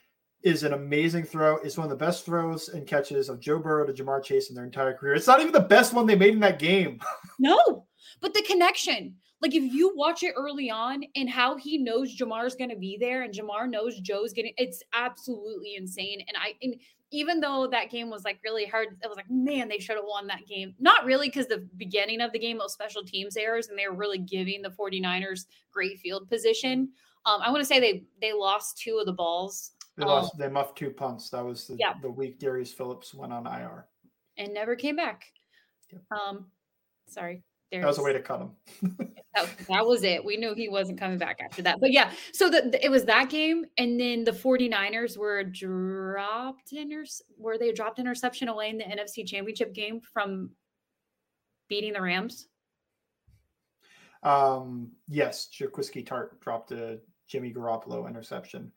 is 0.43 0.61
an 0.61 0.73
amazing 0.73 1.23
throw. 1.23 1.57
It's 1.57 1.75
one 1.75 1.85
of 1.85 1.89
the 1.89 2.05
best 2.05 2.23
throws 2.23 2.69
and 2.69 2.85
catches 2.85 3.29
of 3.29 3.39
Joe 3.39 3.57
Burrow 3.57 3.87
to 3.87 3.93
Ja'Marr 3.93 4.23
Chase 4.23 4.49
in 4.49 4.55
their 4.55 4.65
entire 4.65 4.93
career. 4.93 5.15
It's 5.15 5.27
not 5.27 5.39
even 5.39 5.53
the 5.53 5.59
best 5.59 5.93
one 5.93 6.05
they 6.05 6.15
made 6.15 6.33
in 6.33 6.39
that 6.41 6.59
game. 6.59 6.99
No, 7.39 7.87
but 8.21 8.35
the 8.35 8.43
connection, 8.43 9.15
like 9.41 9.55
if 9.55 9.63
you 9.73 9.95
watch 9.95 10.23
it 10.23 10.33
early 10.37 10.69
on 10.69 11.03
and 11.15 11.29
how 11.29 11.57
he 11.57 11.77
knows 11.77 12.15
Ja'Marr's 12.15 12.55
going 12.55 12.69
to 12.69 12.75
be 12.75 12.97
there 12.99 13.23
and 13.23 13.33
Ja'Marr 13.33 13.69
knows 13.69 13.99
Joe's 13.99 14.33
getting, 14.33 14.53
it's 14.57 14.83
absolutely 14.93 15.75
insane. 15.75 16.23
And 16.27 16.37
I, 16.37 16.53
and 16.61 16.75
even 17.11 17.39
though 17.39 17.67
that 17.67 17.89
game 17.89 18.09
was 18.09 18.23
like 18.23 18.39
really 18.43 18.65
hard, 18.65 18.89
it 19.03 19.07
was 19.07 19.17
like, 19.17 19.29
man, 19.29 19.67
they 19.67 19.79
should 19.79 19.95
have 19.97 20.05
won 20.07 20.27
that 20.27 20.45
game. 20.47 20.75
Not 20.79 21.05
really 21.05 21.27
because 21.27 21.47
the 21.47 21.67
beginning 21.77 22.21
of 22.21 22.31
the 22.31 22.39
game 22.39 22.57
was 22.57 22.71
special 22.73 23.03
teams 23.03 23.35
errors 23.35 23.67
and 23.69 23.77
they 23.77 23.87
were 23.87 23.95
really 23.95 24.19
giving 24.19 24.61
the 24.61 24.69
49ers 24.69 25.45
great 25.71 25.99
field 25.99 26.29
position. 26.29 26.89
Um, 27.25 27.41
I 27.41 27.49
want 27.51 27.61
to 27.61 27.65
say 27.65 27.79
they 27.79 28.03
they 28.21 28.33
lost 28.33 28.77
two 28.77 28.97
of 28.99 29.05
the 29.05 29.13
balls. 29.13 29.71
They 29.97 30.05
lost. 30.05 30.37
They 30.37 30.47
muffed 30.47 30.77
two 30.77 30.89
punts. 30.89 31.29
That 31.31 31.43
was 31.45 31.67
the, 31.67 31.75
Yeah. 31.77 31.93
the 32.01 32.09
week 32.09 32.39
Darius 32.39 32.71
Phillips 32.73 33.13
went 33.13 33.33
on 33.33 33.45
IR. 33.45 33.85
and 34.37 34.53
never 34.53 34.75
came 34.75 34.95
back. 34.95 35.25
Yep. 35.91 36.01
Um, 36.11 36.45
sorry. 37.07 37.43
That 37.71 37.85
was 37.85 37.99
a 37.99 38.03
way 38.03 38.11
to 38.11 38.21
cut 38.21 38.41
him. 38.41 38.51
that, 39.35 39.49
that 39.69 39.85
was 39.85 40.03
it. 40.03 40.23
We 40.23 40.35
knew 40.35 40.53
he 40.53 40.67
wasn't 40.67 40.99
coming 40.99 41.17
back 41.17 41.39
after 41.43 41.61
that. 41.61 41.79
But 41.79 41.93
yeah, 41.93 42.11
so 42.33 42.49
the, 42.49 42.69
the- 42.69 42.85
it 42.85 42.89
was 42.89 43.05
that 43.05 43.29
game. 43.29 43.65
And 43.77 43.99
then 43.99 44.25
the 44.25 44.31
49ers 44.31 45.17
were 45.17 45.43
dropped 45.43 46.73
inter 46.73 47.05
were 47.37 47.57
they 47.57 47.71
dropped 47.71 47.99
interception 47.99 48.49
away 48.49 48.69
in 48.69 48.77
the 48.77 48.83
NFC 48.83 49.25
championship 49.25 49.73
game 49.73 50.01
from 50.01 50.49
beating 51.69 51.93
the 51.93 52.01
Rams. 52.01 52.47
Um, 54.23 54.91
yes, 55.07 55.47
Jaquiski 55.51 56.05
Tartt 56.05 56.39
dropped 56.41 56.71
a 56.73 56.99
Jimmy 57.27 57.53
Garoppolo 57.53 58.07
interception. 58.07 58.71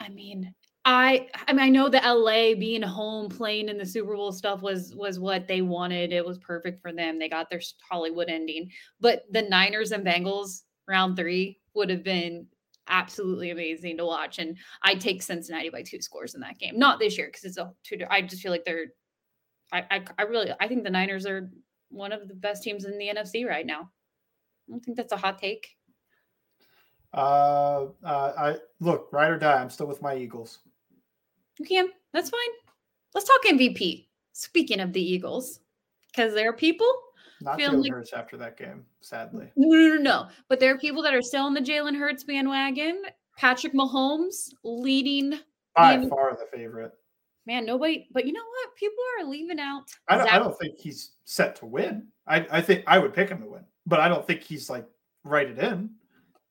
I 0.00 0.08
mean, 0.08 0.52
I 0.86 1.26
I 1.48 1.52
mean 1.52 1.66
I 1.66 1.68
know 1.68 1.88
the 1.88 2.00
LA 2.00 2.54
being 2.58 2.80
home 2.80 3.28
playing 3.28 3.68
in 3.68 3.76
the 3.76 3.84
Super 3.84 4.14
Bowl 4.14 4.30
stuff 4.30 4.62
was 4.62 4.94
was 4.94 5.18
what 5.18 5.48
they 5.48 5.60
wanted. 5.60 6.12
It 6.12 6.24
was 6.24 6.38
perfect 6.38 6.80
for 6.80 6.92
them. 6.92 7.18
They 7.18 7.28
got 7.28 7.50
their 7.50 7.60
Hollywood 7.90 8.28
ending. 8.30 8.70
But 9.00 9.24
the 9.32 9.42
Niners 9.42 9.90
and 9.90 10.06
Bengals 10.06 10.62
round 10.88 11.16
3 11.16 11.58
would 11.74 11.90
have 11.90 12.04
been 12.04 12.46
absolutely 12.86 13.50
amazing 13.50 13.96
to 13.96 14.06
watch 14.06 14.38
and 14.38 14.56
I'd 14.82 15.00
take 15.00 15.20
Cincinnati 15.20 15.70
by 15.70 15.82
two 15.82 16.00
scores 16.00 16.36
in 16.36 16.40
that 16.42 16.60
game. 16.60 16.78
Not 16.78 17.00
this 17.00 17.18
year 17.18 17.26
because 17.26 17.42
it's 17.42 17.58
a 17.58 17.72
two 17.82 17.98
I 18.08 18.22
just 18.22 18.40
feel 18.40 18.52
like 18.52 18.64
they're 18.64 18.86
I, 19.72 19.84
I 19.90 20.04
I 20.20 20.22
really 20.22 20.52
I 20.60 20.68
think 20.68 20.84
the 20.84 20.90
Niners 20.90 21.26
are 21.26 21.50
one 21.90 22.12
of 22.12 22.28
the 22.28 22.34
best 22.34 22.62
teams 22.62 22.84
in 22.84 22.96
the 22.96 23.08
NFC 23.08 23.44
right 23.44 23.66
now. 23.66 23.90
I 24.68 24.70
don't 24.70 24.84
think 24.84 24.96
that's 24.96 25.12
a 25.12 25.16
hot 25.16 25.40
take. 25.40 25.68
Uh, 27.12 27.86
uh, 28.04 28.32
I 28.36 28.56
look 28.78 29.08
ride 29.10 29.30
or 29.30 29.38
die. 29.38 29.60
I'm 29.60 29.70
still 29.70 29.86
with 29.86 30.02
my 30.02 30.16
Eagles. 30.16 30.58
You 31.58 31.66
can. 31.66 31.88
That's 32.12 32.30
fine. 32.30 32.40
Let's 33.14 33.26
talk 33.26 33.42
MVP. 33.44 34.06
Speaking 34.32 34.80
of 34.80 34.92
the 34.92 35.00
Eagles, 35.00 35.60
because 36.08 36.34
there 36.34 36.48
are 36.50 36.52
people. 36.52 36.90
Not 37.40 37.56
Feeling 37.58 37.80
Jalen 37.80 37.82
like- 37.82 37.92
Hurts 37.92 38.12
after 38.12 38.36
that 38.38 38.56
game, 38.56 38.84
sadly. 39.00 39.50
No, 39.56 39.68
no, 39.76 39.94
no, 39.96 40.02
no. 40.02 40.28
But 40.48 40.58
there 40.60 40.74
are 40.74 40.78
people 40.78 41.02
that 41.02 41.14
are 41.14 41.22
still 41.22 41.44
on 41.44 41.54
the 41.54 41.60
Jalen 41.60 41.96
Hurts 41.98 42.24
bandwagon. 42.24 43.02
Patrick 43.36 43.74
Mahomes 43.74 44.52
leading. 44.64 45.38
By 45.74 45.98
The- 45.98 46.08
far 46.08 46.34
the 46.34 46.46
favorite. 46.56 46.92
Man, 47.46 47.64
nobody. 47.64 48.08
But 48.10 48.26
you 48.26 48.32
know 48.32 48.40
what? 48.44 48.74
People 48.76 49.04
are 49.20 49.24
leaving 49.24 49.60
out. 49.60 49.84
I 50.08 50.16
don't, 50.16 50.32
I 50.32 50.38
don't 50.38 50.58
think 50.58 50.78
he's 50.78 51.12
set 51.24 51.54
to 51.56 51.66
win. 51.66 52.08
I, 52.26 52.46
I 52.50 52.60
think 52.60 52.82
I 52.86 52.98
would 52.98 53.14
pick 53.14 53.28
him 53.28 53.40
to 53.40 53.46
win, 53.48 53.64
but 53.86 54.00
I 54.00 54.08
don't 54.08 54.26
think 54.26 54.42
he's 54.42 54.68
like 54.68 54.86
write 55.22 55.50
it 55.50 55.58
in. 55.58 55.90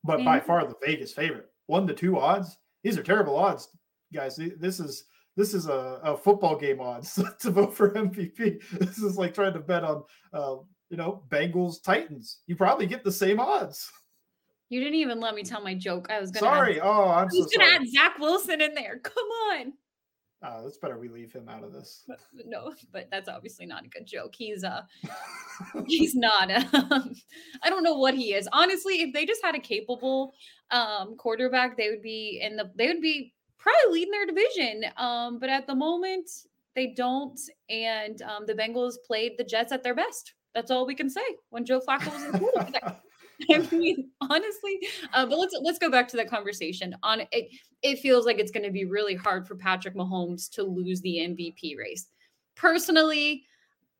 But 0.04 0.24
by 0.24 0.38
far 0.40 0.64
the 0.64 0.76
Vegas 0.82 1.12
favorite, 1.12 1.50
one 1.66 1.86
to 1.88 1.94
two 1.94 2.18
odds. 2.18 2.56
These 2.82 2.96
are 2.96 3.02
terrible 3.02 3.36
odds, 3.36 3.68
guys. 4.12 4.36
This 4.58 4.80
is 4.80 5.04
this 5.36 5.52
is 5.54 5.66
a, 5.66 6.00
a 6.02 6.16
football 6.16 6.56
game 6.56 6.80
odds 6.80 7.18
to 7.40 7.50
vote 7.50 7.74
for 7.74 7.90
MVP. 7.90 8.60
This 8.78 8.98
is 8.98 9.16
like 9.18 9.34
trying 9.34 9.52
to 9.52 9.58
bet 9.60 9.84
on, 9.84 10.02
uh, 10.32 10.56
you 10.90 10.96
know, 10.96 11.22
Bengals 11.28 11.82
Titans. 11.82 12.40
You 12.46 12.56
probably 12.56 12.86
get 12.86 13.04
the 13.04 13.12
same 13.12 13.38
odds. 13.40 13.90
You 14.68 14.80
didn't 14.80 14.96
even 14.96 15.20
let 15.20 15.34
me 15.34 15.42
tell 15.44 15.62
my 15.62 15.74
joke. 15.74 16.08
I 16.10 16.18
was 16.20 16.30
gonna. 16.30 16.46
Sorry. 16.46 16.80
Add, 16.80 16.86
Oh, 16.86 17.08
I'm 17.10 17.30
so 17.30 17.44
gonna 17.44 17.50
sorry. 17.70 17.74
add 17.76 17.88
Zach 17.88 18.18
Wilson 18.18 18.60
in 18.60 18.74
there. 18.74 18.98
Come 19.04 19.28
on. 19.52 19.72
Uh, 20.42 20.62
that's 20.62 20.76
better 20.76 20.98
we 20.98 21.08
leave 21.08 21.32
him 21.32 21.48
out 21.48 21.64
of 21.64 21.72
this. 21.72 22.04
But- 22.06 22.18
No, 22.46 22.74
but 22.92 23.08
that's 23.10 23.28
obviously 23.28 23.64
not 23.66 23.84
a 23.84 23.88
good 23.88 24.06
joke. 24.06 24.34
He's 24.36 24.64
uh 24.64 24.82
he's 25.86 26.14
not. 26.14 26.50
Um, 26.74 27.14
I 27.62 27.70
don't 27.70 27.82
know 27.82 27.96
what 27.96 28.14
he 28.14 28.34
is. 28.34 28.48
Honestly, 28.52 29.02
if 29.02 29.12
they 29.14 29.24
just 29.24 29.42
had 29.44 29.54
a 29.54 29.58
capable 29.60 30.34
um 30.70 31.16
quarterback, 31.16 31.76
they 31.76 31.88
would 31.90 32.02
be 32.02 32.40
in 32.42 32.56
the 32.56 32.70
they 32.76 32.88
would 32.88 33.00
be 33.00 33.32
probably 33.66 34.00
leading 34.00 34.12
their 34.12 34.26
division. 34.26 34.84
Um, 34.96 35.38
but 35.38 35.48
at 35.48 35.66
the 35.66 35.74
moment, 35.74 36.30
they 36.74 36.88
don't. 36.88 37.38
And 37.68 38.20
um, 38.22 38.46
the 38.46 38.54
Bengals 38.54 38.94
played 39.06 39.32
the 39.38 39.44
Jets 39.44 39.72
at 39.72 39.82
their 39.82 39.94
best. 39.94 40.34
That's 40.54 40.70
all 40.70 40.86
we 40.86 40.94
can 40.94 41.10
say 41.10 41.24
when 41.50 41.64
Joe 41.64 41.80
Flacco 41.80 42.12
was 42.12 42.22
in 42.22 42.32
the 42.32 42.38
quarterback. 42.38 43.02
I 43.50 43.58
mean, 43.70 44.10
honestly, 44.22 44.80
uh, 45.12 45.26
but 45.26 45.38
let's 45.38 45.54
let's 45.60 45.78
go 45.78 45.90
back 45.90 46.08
to 46.08 46.16
that 46.16 46.30
conversation. 46.30 46.96
On 47.02 47.20
it, 47.32 47.50
it 47.82 47.98
feels 47.98 48.24
like 48.24 48.38
it's 48.38 48.50
going 48.50 48.64
to 48.64 48.70
be 48.70 48.86
really 48.86 49.14
hard 49.14 49.46
for 49.46 49.56
Patrick 49.56 49.94
Mahomes 49.94 50.50
to 50.52 50.62
lose 50.62 51.02
the 51.02 51.18
MVP 51.18 51.76
race. 51.76 52.06
Personally, 52.54 53.44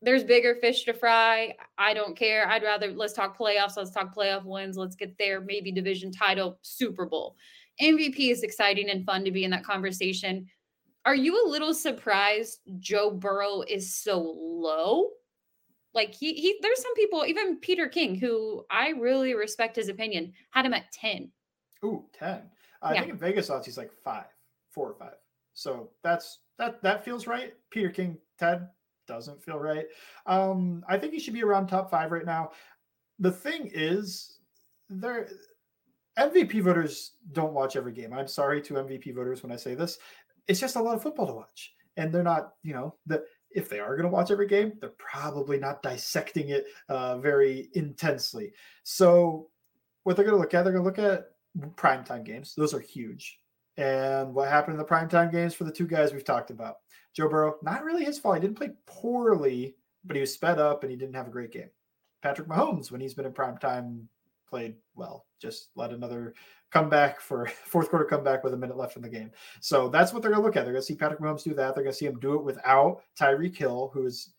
there's 0.01 0.23
bigger 0.23 0.55
fish 0.55 0.85
to 0.85 0.93
fry. 0.93 1.53
I 1.77 1.93
don't 1.93 2.17
care. 2.17 2.47
I'd 2.47 2.63
rather 2.63 2.91
let's 2.91 3.13
talk 3.13 3.37
playoffs. 3.37 3.77
Let's 3.77 3.91
talk 3.91 4.15
playoff 4.15 4.43
wins. 4.43 4.75
Let's 4.75 4.95
get 4.95 5.15
there. 5.19 5.39
Maybe 5.39 5.71
division 5.71 6.11
title, 6.11 6.57
Super 6.63 7.05
Bowl. 7.05 7.35
MVP 7.81 8.31
is 8.31 8.43
exciting 8.43 8.89
and 8.89 9.05
fun 9.05 9.23
to 9.25 9.31
be 9.31 9.43
in 9.43 9.51
that 9.51 9.63
conversation. 9.63 10.47
Are 11.05 11.15
you 11.15 11.45
a 11.45 11.49
little 11.49 11.73
surprised 11.73 12.59
Joe 12.79 13.11
Burrow 13.11 13.61
is 13.61 13.95
so 13.95 14.19
low? 14.19 15.09
Like 15.93 16.13
he 16.13 16.33
he 16.33 16.59
there's 16.61 16.81
some 16.81 16.93
people, 16.95 17.25
even 17.25 17.59
Peter 17.59 17.87
King, 17.87 18.15
who 18.15 18.65
I 18.69 18.89
really 18.89 19.33
respect 19.33 19.75
his 19.75 19.89
opinion, 19.89 20.33
had 20.51 20.65
him 20.65 20.73
at 20.73 20.91
10. 20.91 21.31
Ooh, 21.85 22.05
10. 22.13 22.41
I 22.81 22.93
Yeah. 22.93 22.99
think 23.01 23.13
in 23.13 23.17
Vegas 23.17 23.49
odds 23.49 23.65
he's 23.65 23.77
like 23.77 23.91
five, 24.03 24.25
four 24.69 24.89
or 24.89 24.95
five. 24.95 25.15
So 25.53 25.91
that's 26.03 26.39
that 26.57 26.81
that 26.83 27.03
feels 27.05 27.25
right. 27.25 27.53
Peter 27.71 27.89
King, 27.89 28.17
Ted 28.37 28.67
doesn't 29.07 29.41
feel 29.41 29.57
right. 29.57 29.87
Um, 30.25 30.83
I 30.87 30.97
think 30.99 31.13
he 31.13 31.19
should 31.19 31.33
be 31.33 31.43
around 31.43 31.67
top 31.67 31.89
five 31.89 32.11
right 32.11 32.25
now. 32.25 32.51
The 33.19 33.31
thing 33.31 33.71
is, 33.73 34.39
there 34.89 35.29
MVP 36.17 36.61
voters 36.61 37.13
don't 37.31 37.53
watch 37.53 37.75
every 37.75 37.93
game. 37.93 38.13
I'm 38.13 38.27
sorry 38.27 38.61
to 38.63 38.75
MVP 38.75 39.13
voters 39.13 39.43
when 39.43 39.51
I 39.51 39.55
say 39.55 39.75
this. 39.75 39.97
It's 40.47 40.59
just 40.59 40.75
a 40.75 40.81
lot 40.81 40.95
of 40.95 41.03
football 41.03 41.27
to 41.27 41.33
watch. 41.33 41.73
And 41.97 42.11
they're 42.11 42.23
not, 42.23 42.53
you 42.63 42.73
know, 42.73 42.95
the 43.05 43.23
if 43.51 43.69
they 43.69 43.79
are 43.79 43.95
going 43.95 44.09
to 44.09 44.13
watch 44.13 44.29
every 44.29 44.47
game, 44.47 44.73
they're 44.79 44.91
probably 44.97 45.57
not 45.57 45.81
dissecting 45.81 46.49
it 46.49 46.65
uh, 46.89 47.17
very 47.17 47.69
intensely. 47.73 48.51
So 48.83 49.49
what 50.03 50.15
they're 50.15 50.25
going 50.25 50.35
to 50.35 50.41
look 50.41 50.53
at, 50.53 50.63
they're 50.63 50.73
going 50.73 50.83
to 50.83 50.87
look 50.87 50.99
at 50.99 51.31
primetime 51.75 52.23
games. 52.23 52.53
Those 52.55 52.73
are 52.73 52.79
huge. 52.79 53.39
And 53.77 54.33
what 54.33 54.49
happened 54.49 54.73
in 54.73 54.79
the 54.79 54.85
primetime 54.85 55.31
games 55.31 55.53
for 55.53 55.63
the 55.63 55.71
two 55.71 55.87
guys 55.87 56.13
we've 56.13 56.23
talked 56.23 56.49
about? 56.49 56.77
Joe 57.13 57.29
Burrow, 57.29 57.55
not 57.63 57.83
really 57.83 58.03
his 58.03 58.19
fault. 58.19 58.35
He 58.35 58.41
didn't 58.41 58.57
play 58.57 58.71
poorly, 58.85 59.75
but 60.03 60.15
he 60.15 60.21
was 60.21 60.33
sped 60.33 60.59
up 60.59 60.83
and 60.83 60.91
he 60.91 60.97
didn't 60.97 61.15
have 61.15 61.27
a 61.27 61.31
great 61.31 61.51
game. 61.51 61.69
Patrick 62.21 62.47
Mahomes, 62.47 62.91
when 62.91 63.01
he's 63.01 63.13
been 63.13 63.25
in 63.25 63.33
primetime, 63.33 64.03
played 64.47 64.75
well. 64.95 65.25
Just 65.39 65.69
let 65.75 65.91
another 65.91 66.33
comeback 66.71 67.19
for 67.19 67.47
fourth 67.65 67.89
quarter 67.89 68.05
comeback 68.05 68.43
with 68.43 68.53
a 68.53 68.57
minute 68.57 68.77
left 68.77 68.95
in 68.95 69.01
the 69.01 69.09
game. 69.09 69.31
So 69.61 69.89
that's 69.89 70.13
what 70.13 70.21
they're 70.21 70.31
going 70.31 70.41
to 70.41 70.45
look 70.45 70.55
at. 70.55 70.63
They're 70.63 70.73
going 70.73 70.81
to 70.81 70.85
see 70.85 70.95
Patrick 70.95 71.19
Mahomes 71.19 71.43
do 71.43 71.53
that. 71.53 71.75
They're 71.75 71.83
going 71.83 71.93
to 71.93 71.97
see 71.97 72.05
him 72.05 72.19
do 72.19 72.35
it 72.35 72.43
without 72.43 73.01
Tyreek 73.19 73.55
Hill, 73.55 73.91
who 73.93 74.05
is 74.05 74.33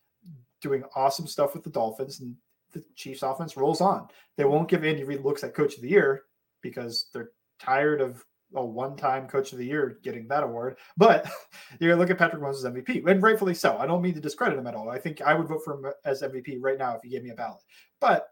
doing 0.60 0.82
awesome 0.94 1.26
stuff 1.26 1.54
with 1.54 1.64
the 1.64 1.70
Dolphins, 1.70 2.20
and 2.20 2.34
the 2.72 2.84
Chiefs 2.94 3.22
offense 3.22 3.56
rolls 3.56 3.80
on. 3.80 4.08
They 4.36 4.44
won't 4.44 4.68
give 4.68 4.84
Andy 4.84 5.04
Reid 5.04 5.24
looks 5.24 5.44
at 5.44 5.54
coach 5.54 5.76
of 5.76 5.82
the 5.82 5.88
year 5.88 6.24
because 6.60 7.06
they're 7.12 7.30
tired 7.58 8.00
of 8.00 8.24
a 8.54 8.64
one-time 8.64 9.28
coach 9.28 9.52
of 9.52 9.58
the 9.58 9.66
year 9.66 9.98
getting 10.02 10.26
that 10.28 10.42
award. 10.42 10.78
But 10.96 11.30
you're 11.80 11.90
gonna 11.90 12.00
look 12.00 12.10
at 12.10 12.18
Patrick 12.18 12.42
Mahomes 12.42 12.64
as 12.64 12.64
MVP, 12.64 13.06
and 13.06 13.22
rightfully 13.22 13.54
so. 13.54 13.76
I 13.78 13.86
don't 13.86 14.02
mean 14.02 14.14
to 14.14 14.20
discredit 14.20 14.58
him 14.58 14.66
at 14.66 14.74
all. 14.74 14.90
I 14.90 14.98
think 14.98 15.20
I 15.22 15.34
would 15.34 15.48
vote 15.48 15.62
for 15.64 15.74
him 15.74 15.92
as 16.04 16.22
MVP 16.22 16.58
right 16.60 16.78
now 16.78 16.96
if 16.96 17.02
he 17.02 17.10
gave 17.10 17.22
me 17.22 17.30
a 17.30 17.34
ballot. 17.34 17.62
But 18.00 18.28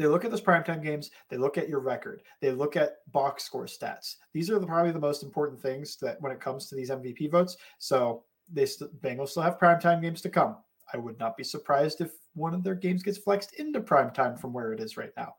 they 0.00 0.06
look 0.06 0.24
at 0.24 0.30
those 0.30 0.40
primetime 0.40 0.82
games, 0.82 1.10
they 1.28 1.36
look 1.36 1.58
at 1.58 1.68
your 1.68 1.80
record, 1.80 2.22
they 2.40 2.52
look 2.52 2.74
at 2.74 2.98
box 3.12 3.44
score 3.44 3.66
stats. 3.66 4.16
These 4.32 4.50
are 4.50 4.58
the, 4.58 4.66
probably 4.66 4.92
the 4.92 4.98
most 4.98 5.22
important 5.22 5.60
things 5.60 5.96
that 6.00 6.18
when 6.22 6.32
it 6.32 6.40
comes 6.40 6.66
to 6.66 6.74
these 6.74 6.88
MVP 6.88 7.30
votes. 7.30 7.58
So 7.78 8.24
they 8.50 8.64
st- 8.64 8.98
Bengals 9.02 9.28
still 9.28 9.42
have 9.42 9.58
primetime 9.58 10.00
games 10.00 10.22
to 10.22 10.30
come. 10.30 10.56
I 10.94 10.96
would 10.96 11.18
not 11.18 11.36
be 11.36 11.44
surprised 11.44 12.00
if 12.00 12.12
one 12.34 12.54
of 12.54 12.64
their 12.64 12.74
games 12.74 13.02
gets 13.02 13.18
flexed 13.18 13.60
into 13.60 13.80
primetime 13.80 14.40
from 14.40 14.54
where 14.54 14.72
it 14.72 14.80
is 14.80 14.96
right 14.96 15.12
now. 15.18 15.34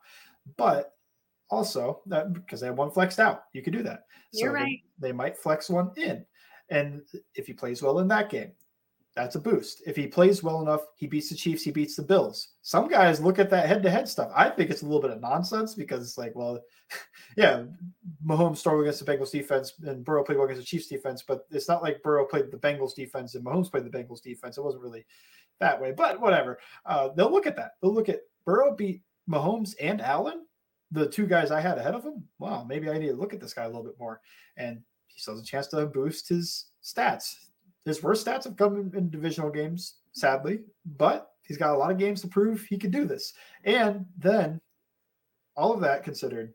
But 0.56 0.92
also 1.50 2.00
that 2.06 2.32
because 2.32 2.60
they 2.60 2.68
have 2.68 2.78
one 2.78 2.92
flexed 2.92 3.18
out, 3.18 3.44
you 3.52 3.62
could 3.62 3.72
do 3.72 3.82
that. 3.82 4.04
You're 4.32 4.50
so 4.50 4.54
right. 4.54 4.78
They, 5.00 5.08
they 5.08 5.12
might 5.12 5.36
flex 5.36 5.68
one 5.68 5.90
in. 5.96 6.24
And 6.70 7.02
if 7.34 7.48
he 7.48 7.52
plays 7.52 7.82
well 7.82 7.98
in 7.98 8.08
that 8.08 8.30
game, 8.30 8.52
that's 9.14 9.34
a 9.34 9.40
boost. 9.40 9.82
If 9.86 9.96
he 9.96 10.06
plays 10.06 10.42
well 10.42 10.62
enough, 10.62 10.82
he 10.96 11.06
beats 11.06 11.28
the 11.28 11.34
Chiefs, 11.34 11.62
he 11.62 11.70
beats 11.70 11.96
the 11.96 12.02
Bills. 12.02 12.48
Some 12.62 12.88
guys 12.88 13.20
look 13.20 13.38
at 13.38 13.50
that 13.50 13.66
head 13.66 13.82
to 13.82 13.90
head 13.90 14.08
stuff. 14.08 14.30
I 14.34 14.48
think 14.48 14.70
it's 14.70 14.82
a 14.82 14.86
little 14.86 15.02
bit 15.02 15.10
of 15.10 15.20
nonsense 15.20 15.74
because 15.74 16.02
it's 16.02 16.16
like, 16.16 16.34
well, 16.34 16.60
yeah, 17.36 17.64
Mahomes 18.24 18.58
struggled 18.58 18.84
against 18.84 19.04
the 19.04 19.12
Bengals 19.12 19.30
defense 19.30 19.74
and 19.84 20.04
Burrow 20.04 20.24
played 20.24 20.38
well 20.38 20.46
against 20.46 20.62
the 20.62 20.66
Chiefs 20.66 20.86
defense, 20.86 21.22
but 21.22 21.46
it's 21.50 21.68
not 21.68 21.82
like 21.82 22.02
Burrow 22.02 22.24
played 22.24 22.50
the 22.50 22.56
Bengals 22.56 22.94
defense 22.94 23.34
and 23.34 23.44
Mahomes 23.44 23.70
played 23.70 23.84
the 23.84 23.90
Bengals 23.90 24.22
defense. 24.22 24.56
It 24.56 24.64
wasn't 24.64 24.82
really 24.82 25.04
that 25.60 25.80
way, 25.80 25.92
but 25.92 26.18
whatever. 26.18 26.58
Uh, 26.86 27.08
they'll 27.14 27.30
look 27.30 27.46
at 27.46 27.56
that. 27.56 27.72
They'll 27.82 27.94
look 27.94 28.08
at 28.08 28.20
Burrow 28.46 28.74
beat 28.74 29.02
Mahomes 29.28 29.74
and 29.78 30.00
Allen, 30.00 30.46
the 30.90 31.06
two 31.08 31.26
guys 31.26 31.50
I 31.50 31.60
had 31.60 31.76
ahead 31.76 31.94
of 31.94 32.02
him. 32.02 32.24
Wow, 32.38 32.64
maybe 32.64 32.88
I 32.88 32.96
need 32.96 33.08
to 33.08 33.14
look 33.14 33.34
at 33.34 33.40
this 33.40 33.52
guy 33.52 33.64
a 33.64 33.68
little 33.68 33.84
bit 33.84 33.98
more. 33.98 34.20
And 34.56 34.80
he 35.06 35.20
still 35.20 35.34
has 35.34 35.42
a 35.42 35.46
chance 35.46 35.66
to 35.68 35.84
boost 35.84 36.30
his 36.30 36.66
stats 36.82 37.34
his 37.84 38.02
worst 38.02 38.26
stats 38.26 38.44
have 38.44 38.56
come 38.56 38.76
in, 38.76 38.96
in 38.96 39.10
divisional 39.10 39.50
games, 39.50 39.96
sadly, 40.12 40.60
but 40.84 41.32
he's 41.42 41.56
got 41.58 41.74
a 41.74 41.78
lot 41.78 41.90
of 41.90 41.98
games 41.98 42.20
to 42.20 42.28
prove 42.28 42.62
he 42.62 42.78
can 42.78 42.90
do 42.90 43.04
this. 43.04 43.34
And 43.64 44.06
then 44.16 44.60
all 45.56 45.72
of 45.72 45.80
that 45.80 46.04
considered, 46.04 46.54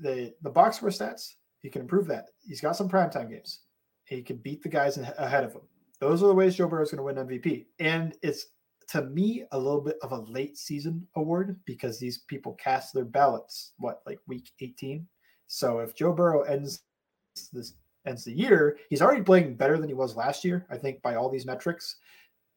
the 0.00 0.34
the 0.42 0.50
box 0.50 0.76
score 0.76 0.90
stats, 0.90 1.34
he 1.60 1.70
can 1.70 1.82
improve 1.82 2.06
that. 2.06 2.26
He's 2.46 2.60
got 2.60 2.76
some 2.76 2.88
primetime 2.88 3.30
games. 3.30 3.60
He 4.04 4.22
can 4.22 4.36
beat 4.36 4.62
the 4.62 4.68
guys 4.68 4.98
in, 4.98 5.04
ahead 5.18 5.44
of 5.44 5.52
him. 5.52 5.62
Those 6.00 6.22
are 6.22 6.26
the 6.26 6.34
ways 6.34 6.56
Joe 6.56 6.68
Burrow 6.68 6.82
is 6.82 6.90
going 6.90 6.98
to 6.98 7.22
win 7.22 7.26
MVP. 7.26 7.66
And 7.80 8.14
it's 8.22 8.46
to 8.88 9.02
me 9.02 9.44
a 9.52 9.58
little 9.58 9.80
bit 9.80 9.96
of 10.02 10.12
a 10.12 10.20
late 10.20 10.58
season 10.58 11.06
award 11.16 11.58
because 11.64 11.98
these 11.98 12.18
people 12.18 12.52
cast 12.54 12.92
their 12.92 13.04
ballots 13.04 13.72
what 13.78 14.02
like 14.06 14.18
week 14.26 14.50
18. 14.60 15.06
So 15.46 15.78
if 15.78 15.94
Joe 15.94 16.12
Burrow 16.12 16.42
ends 16.42 16.82
this 17.52 17.74
ends 18.06 18.24
the 18.24 18.32
year, 18.32 18.78
he's 18.90 19.02
already 19.02 19.22
playing 19.22 19.54
better 19.56 19.78
than 19.78 19.88
he 19.88 19.94
was 19.94 20.16
last 20.16 20.44
year, 20.44 20.66
I 20.70 20.76
think, 20.76 21.02
by 21.02 21.14
all 21.14 21.28
these 21.28 21.46
metrics. 21.46 21.96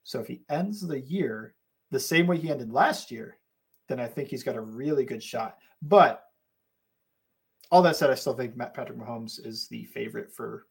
So 0.03 0.19
if 0.19 0.27
he 0.27 0.41
ends 0.49 0.81
the 0.81 0.99
year 0.99 1.55
the 1.91 1.99
same 1.99 2.27
way 2.27 2.37
he 2.37 2.51
ended 2.51 2.71
last 2.71 3.11
year, 3.11 3.37
then 3.87 3.99
I 3.99 4.07
think 4.07 4.29
he's 4.29 4.43
got 4.43 4.55
a 4.55 4.61
really 4.61 5.05
good 5.05 5.23
shot. 5.23 5.57
But 5.81 6.23
all 7.71 7.81
that 7.81 7.95
said, 7.95 8.09
I 8.09 8.15
still 8.15 8.33
think 8.33 8.55
Matt 8.55 8.73
Patrick 8.73 8.97
Mahomes 8.97 9.45
is 9.45 9.67
the 9.67 9.85
favorite 9.85 10.33
for 10.33 10.67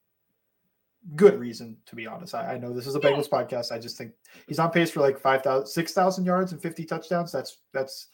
good 1.14 1.38
reason, 1.38 1.76
to 1.86 1.96
be 1.96 2.06
honest. 2.06 2.34
I, 2.34 2.54
I 2.54 2.58
know 2.58 2.72
this 2.72 2.86
is 2.86 2.94
a 2.94 3.00
Bengals 3.00 3.28
podcast. 3.28 3.72
I 3.72 3.78
just 3.78 3.96
think 3.96 4.12
he's 4.48 4.58
on 4.58 4.70
pace 4.70 4.90
for 4.90 5.00
like 5.00 5.18
5,000, 5.18 5.66
6,000 5.66 6.24
yards 6.24 6.52
and 6.52 6.60
50 6.60 6.84
touchdowns. 6.84 7.32
That's, 7.32 7.58
that's, 7.72 8.08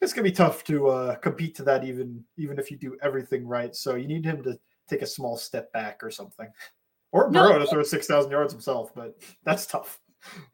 it's 0.00 0.12
gonna 0.12 0.24
be 0.24 0.32
tough 0.32 0.64
to 0.64 0.88
uh, 0.88 1.14
compete 1.16 1.54
to 1.56 1.62
that 1.64 1.84
even 1.84 2.24
even 2.38 2.58
if 2.58 2.70
you 2.70 2.76
do 2.76 2.96
everything 3.02 3.46
right. 3.46 3.74
So 3.74 3.96
you 3.96 4.08
need 4.08 4.24
him 4.24 4.42
to 4.44 4.58
take 4.90 5.02
a 5.02 5.06
small 5.06 5.36
step 5.36 5.72
back 5.72 6.02
or 6.02 6.10
something. 6.10 6.48
Or 7.12 7.30
Burrow 7.30 7.54
no, 7.54 7.58
to 7.58 7.66
throw 7.66 7.82
6,000 7.82 8.30
yards 8.30 8.52
himself, 8.52 8.94
but 8.94 9.16
that's 9.44 9.66
tough. 9.66 10.00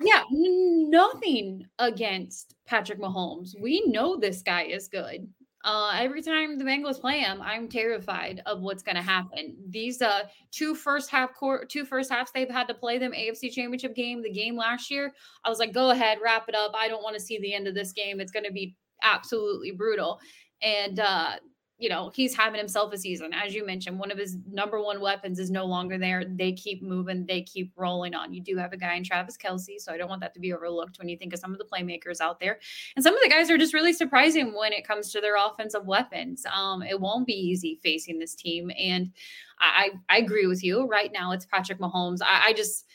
Yeah, 0.00 0.22
nothing 0.30 1.66
against 1.78 2.54
Patrick 2.66 3.00
Mahomes. 3.00 3.60
We 3.60 3.84
know 3.86 4.16
this 4.16 4.42
guy 4.42 4.62
is 4.62 4.88
good. 4.88 5.28
Uh, 5.64 5.92
every 5.96 6.22
time 6.22 6.58
the 6.58 6.64
Bengals 6.64 7.00
play 7.00 7.18
him, 7.18 7.42
I'm 7.42 7.68
terrified 7.68 8.40
of 8.46 8.60
what's 8.60 8.84
going 8.84 8.94
to 8.94 9.02
happen. 9.02 9.56
These 9.68 10.00
uh, 10.00 10.22
two 10.52 10.76
first 10.76 11.10
half 11.10 11.34
court, 11.34 11.68
two 11.68 11.84
first 11.84 12.08
halves 12.08 12.30
they've 12.32 12.48
had 12.48 12.68
to 12.68 12.74
play 12.74 12.98
them 12.98 13.10
AFC 13.10 13.50
Championship 13.50 13.96
game, 13.96 14.22
the 14.22 14.30
game 14.30 14.56
last 14.56 14.92
year. 14.92 15.12
I 15.44 15.50
was 15.50 15.58
like, 15.58 15.72
go 15.72 15.90
ahead, 15.90 16.18
wrap 16.22 16.48
it 16.48 16.54
up. 16.54 16.70
I 16.76 16.86
don't 16.86 17.02
want 17.02 17.16
to 17.16 17.22
see 17.22 17.40
the 17.40 17.52
end 17.52 17.66
of 17.66 17.74
this 17.74 17.92
game. 17.92 18.20
It's 18.20 18.30
going 18.30 18.44
to 18.44 18.52
be 18.52 18.76
absolutely 19.02 19.72
brutal. 19.72 20.20
And 20.62 21.00
uh, 21.00 21.32
you 21.78 21.90
know, 21.90 22.10
he's 22.14 22.34
having 22.34 22.58
himself 22.58 22.90
a 22.94 22.98
season. 22.98 23.32
As 23.34 23.54
you 23.54 23.66
mentioned, 23.66 23.98
one 23.98 24.10
of 24.10 24.16
his 24.16 24.38
number 24.50 24.80
one 24.80 24.98
weapons 24.98 25.38
is 25.38 25.50
no 25.50 25.66
longer 25.66 25.98
there. 25.98 26.24
They 26.24 26.52
keep 26.52 26.82
moving, 26.82 27.26
they 27.26 27.42
keep 27.42 27.72
rolling 27.76 28.14
on. 28.14 28.32
You 28.32 28.40
do 28.40 28.56
have 28.56 28.72
a 28.72 28.78
guy 28.78 28.94
in 28.94 29.04
Travis 29.04 29.36
Kelce, 29.36 29.78
so 29.78 29.92
I 29.92 29.98
don't 29.98 30.08
want 30.08 30.22
that 30.22 30.32
to 30.34 30.40
be 30.40 30.54
overlooked 30.54 30.98
when 30.98 31.08
you 31.08 31.18
think 31.18 31.34
of 31.34 31.38
some 31.38 31.52
of 31.52 31.58
the 31.58 31.66
playmakers 31.66 32.20
out 32.20 32.40
there. 32.40 32.58
And 32.96 33.02
some 33.02 33.14
of 33.14 33.20
the 33.22 33.28
guys 33.28 33.50
are 33.50 33.58
just 33.58 33.74
really 33.74 33.92
surprising 33.92 34.54
when 34.54 34.72
it 34.72 34.86
comes 34.86 35.12
to 35.12 35.20
their 35.20 35.36
offensive 35.36 35.84
weapons. 35.86 36.46
Um, 36.54 36.82
it 36.82 36.98
won't 36.98 37.26
be 37.26 37.34
easy 37.34 37.78
facing 37.82 38.18
this 38.18 38.34
team. 38.34 38.70
And 38.78 39.12
I, 39.60 39.90
I 40.08 40.18
agree 40.18 40.46
with 40.46 40.64
you. 40.64 40.86
Right 40.86 41.12
now, 41.12 41.32
it's 41.32 41.46
Patrick 41.46 41.78
Mahomes. 41.78 42.18
I, 42.22 42.46
I 42.48 42.52
just, 42.54 42.86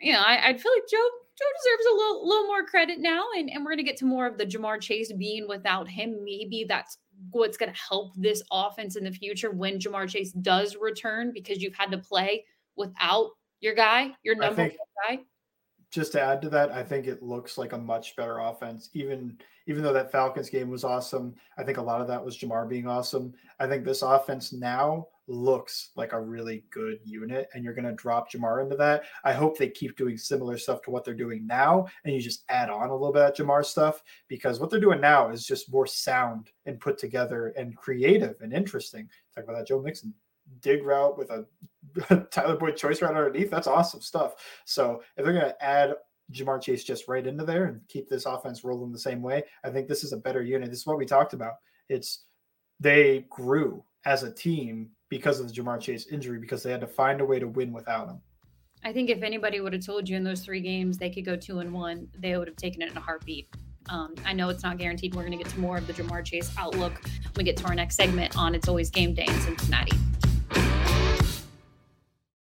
you 0.00 0.12
know, 0.12 0.20
I, 0.20 0.48
I 0.48 0.52
feel 0.56 0.72
like 0.72 0.88
Joe 0.90 1.08
Joe 1.38 1.46
deserves 1.58 1.86
a 1.90 1.96
little, 1.96 2.28
little 2.28 2.46
more 2.46 2.64
credit 2.64 2.98
now, 3.00 3.24
and, 3.36 3.50
and 3.50 3.64
we're 3.64 3.70
going 3.70 3.78
to 3.78 3.84
get 3.84 3.96
to 3.98 4.04
more 4.04 4.26
of 4.26 4.36
the 4.36 4.44
Ja'Marr 4.44 4.80
Chase 4.82 5.10
being 5.12 5.48
without 5.48 5.88
him. 5.88 6.22
Maybe 6.22 6.66
that's 6.68 6.98
what's 7.30 7.56
going 7.56 7.72
to 7.72 7.78
help 7.78 8.14
this 8.16 8.42
offense 8.50 8.96
in 8.96 9.04
the 9.04 9.12
future 9.12 9.50
when 9.50 9.78
Ja'Marr 9.78 10.08
Chase 10.08 10.32
does 10.32 10.76
return 10.76 11.32
because 11.32 11.62
you've 11.62 11.74
had 11.74 11.90
to 11.92 11.98
play 11.98 12.44
without 12.76 13.30
your 13.60 13.74
guy, 13.74 14.10
your 14.22 14.34
number 14.34 14.62
one 14.62 14.72
guy. 15.08 15.20
Just 15.90 16.12
to 16.12 16.22
add 16.22 16.40
to 16.42 16.48
that, 16.50 16.70
I 16.70 16.82
think 16.82 17.06
it 17.06 17.22
looks 17.22 17.58
like 17.58 17.72
a 17.72 17.78
much 17.78 18.16
better 18.16 18.38
offense. 18.38 18.88
Even 18.94 19.38
even 19.66 19.82
though 19.82 19.92
that 19.92 20.10
Falcons 20.10 20.50
game 20.50 20.70
was 20.70 20.84
awesome, 20.84 21.34
I 21.56 21.62
think 21.62 21.78
a 21.78 21.82
lot 21.82 22.00
of 22.00 22.08
that 22.08 22.24
was 22.24 22.36
Ja'Marr 22.36 22.68
being 22.68 22.88
awesome. 22.88 23.34
I 23.60 23.66
think 23.68 23.84
this 23.84 24.02
offense 24.02 24.52
now 24.52 25.06
looks 25.28 25.90
like 25.96 26.12
a 26.12 26.20
really 26.20 26.64
good 26.70 26.98
unit 27.04 27.48
and 27.54 27.64
you're 27.64 27.74
going 27.74 27.84
to 27.84 27.92
drop 27.92 28.30
Ja'Marr 28.30 28.62
into 28.62 28.76
that. 28.76 29.04
I 29.24 29.32
hope 29.32 29.56
they 29.56 29.68
keep 29.68 29.96
doing 29.96 30.16
similar 30.16 30.58
stuff 30.58 30.82
to 30.82 30.90
what 30.90 31.04
they're 31.04 31.14
doing 31.14 31.46
now 31.46 31.86
and 32.04 32.14
you 32.14 32.20
just 32.20 32.44
add 32.48 32.70
on 32.70 32.90
a 32.90 32.92
little 32.92 33.12
bit 33.12 33.22
of 33.22 33.34
Ja'Marr 33.34 33.64
stuff 33.64 34.02
because 34.28 34.60
what 34.60 34.70
they're 34.70 34.80
doing 34.80 35.00
now 35.00 35.30
is 35.30 35.46
just 35.46 35.72
more 35.72 35.86
sound 35.86 36.50
and 36.66 36.80
put 36.80 36.98
together 36.98 37.48
and 37.56 37.76
creative 37.76 38.36
and 38.40 38.52
interesting. 38.52 39.08
Talk 39.34 39.44
about 39.44 39.56
that 39.56 39.68
Joe 39.68 39.80
Mixon 39.80 40.12
dig 40.60 40.84
route 40.84 41.16
with 41.16 41.30
a 41.30 41.46
Tyler 42.30 42.56
Boyd 42.56 42.76
choice 42.76 43.00
route 43.00 43.16
underneath. 43.16 43.50
That's 43.50 43.66
awesome 43.66 44.00
stuff. 44.00 44.34
So 44.64 45.02
if 45.16 45.24
they're 45.24 45.32
going 45.32 45.46
to 45.46 45.64
add 45.64 45.94
Ja'Marr 46.32 46.62
Chase 46.62 46.84
just 46.84 47.08
right 47.08 47.26
into 47.26 47.44
there 47.44 47.66
and 47.66 47.80
keep 47.88 48.08
this 48.08 48.26
offense 48.26 48.64
rolling 48.64 48.92
the 48.92 48.98
same 48.98 49.22
way, 49.22 49.44
I 49.64 49.70
think 49.70 49.88
this 49.88 50.04
is 50.04 50.12
a 50.12 50.18
better 50.18 50.42
unit. 50.42 50.70
This 50.70 50.80
is 50.80 50.86
what 50.86 50.98
we 50.98 51.06
talked 51.06 51.32
about. 51.32 51.54
It's 51.88 52.24
they 52.80 53.26
grew 53.30 53.84
as 54.04 54.22
a 54.22 54.32
team 54.32 54.90
because 55.12 55.40
of 55.40 55.46
the 55.46 55.52
Ja'Marr 55.52 55.78
Chase 55.78 56.06
injury 56.06 56.38
because 56.38 56.62
they 56.62 56.70
had 56.70 56.80
to 56.80 56.86
find 56.86 57.20
a 57.20 57.24
way 57.24 57.38
to 57.38 57.46
win 57.46 57.70
without 57.70 58.08
him. 58.08 58.18
I 58.82 58.94
think 58.94 59.10
if 59.10 59.22
anybody 59.22 59.60
would 59.60 59.74
have 59.74 59.84
told 59.84 60.08
you 60.08 60.16
in 60.16 60.24
those 60.24 60.40
three 60.40 60.62
games 60.62 60.96
they 60.96 61.10
could 61.10 61.26
go 61.26 61.36
two 61.36 61.58
and 61.58 61.70
one, 61.70 62.08
they 62.18 62.34
would 62.38 62.48
have 62.48 62.56
taken 62.56 62.80
it 62.80 62.90
in 62.90 62.96
a 62.96 63.00
heartbeat. 63.00 63.46
Um, 63.90 64.14
I 64.24 64.32
know 64.32 64.48
it's 64.48 64.62
not 64.62 64.78
guaranteed. 64.78 65.14
We're 65.14 65.26
going 65.26 65.36
to 65.36 65.44
get 65.44 65.52
to 65.52 65.60
more 65.60 65.76
of 65.76 65.86
the 65.86 65.92
Ja'Marr 65.92 66.24
Chase 66.24 66.50
outlook 66.56 66.94
when 67.02 67.32
we 67.36 67.44
get 67.44 67.58
to 67.58 67.66
our 67.66 67.74
next 67.74 67.96
segment 67.96 68.38
on 68.38 68.54
It's 68.54 68.68
Always 68.68 68.88
Game 68.88 69.12
Day 69.12 69.26
in 69.28 69.38
Cincinnati. 69.42 69.98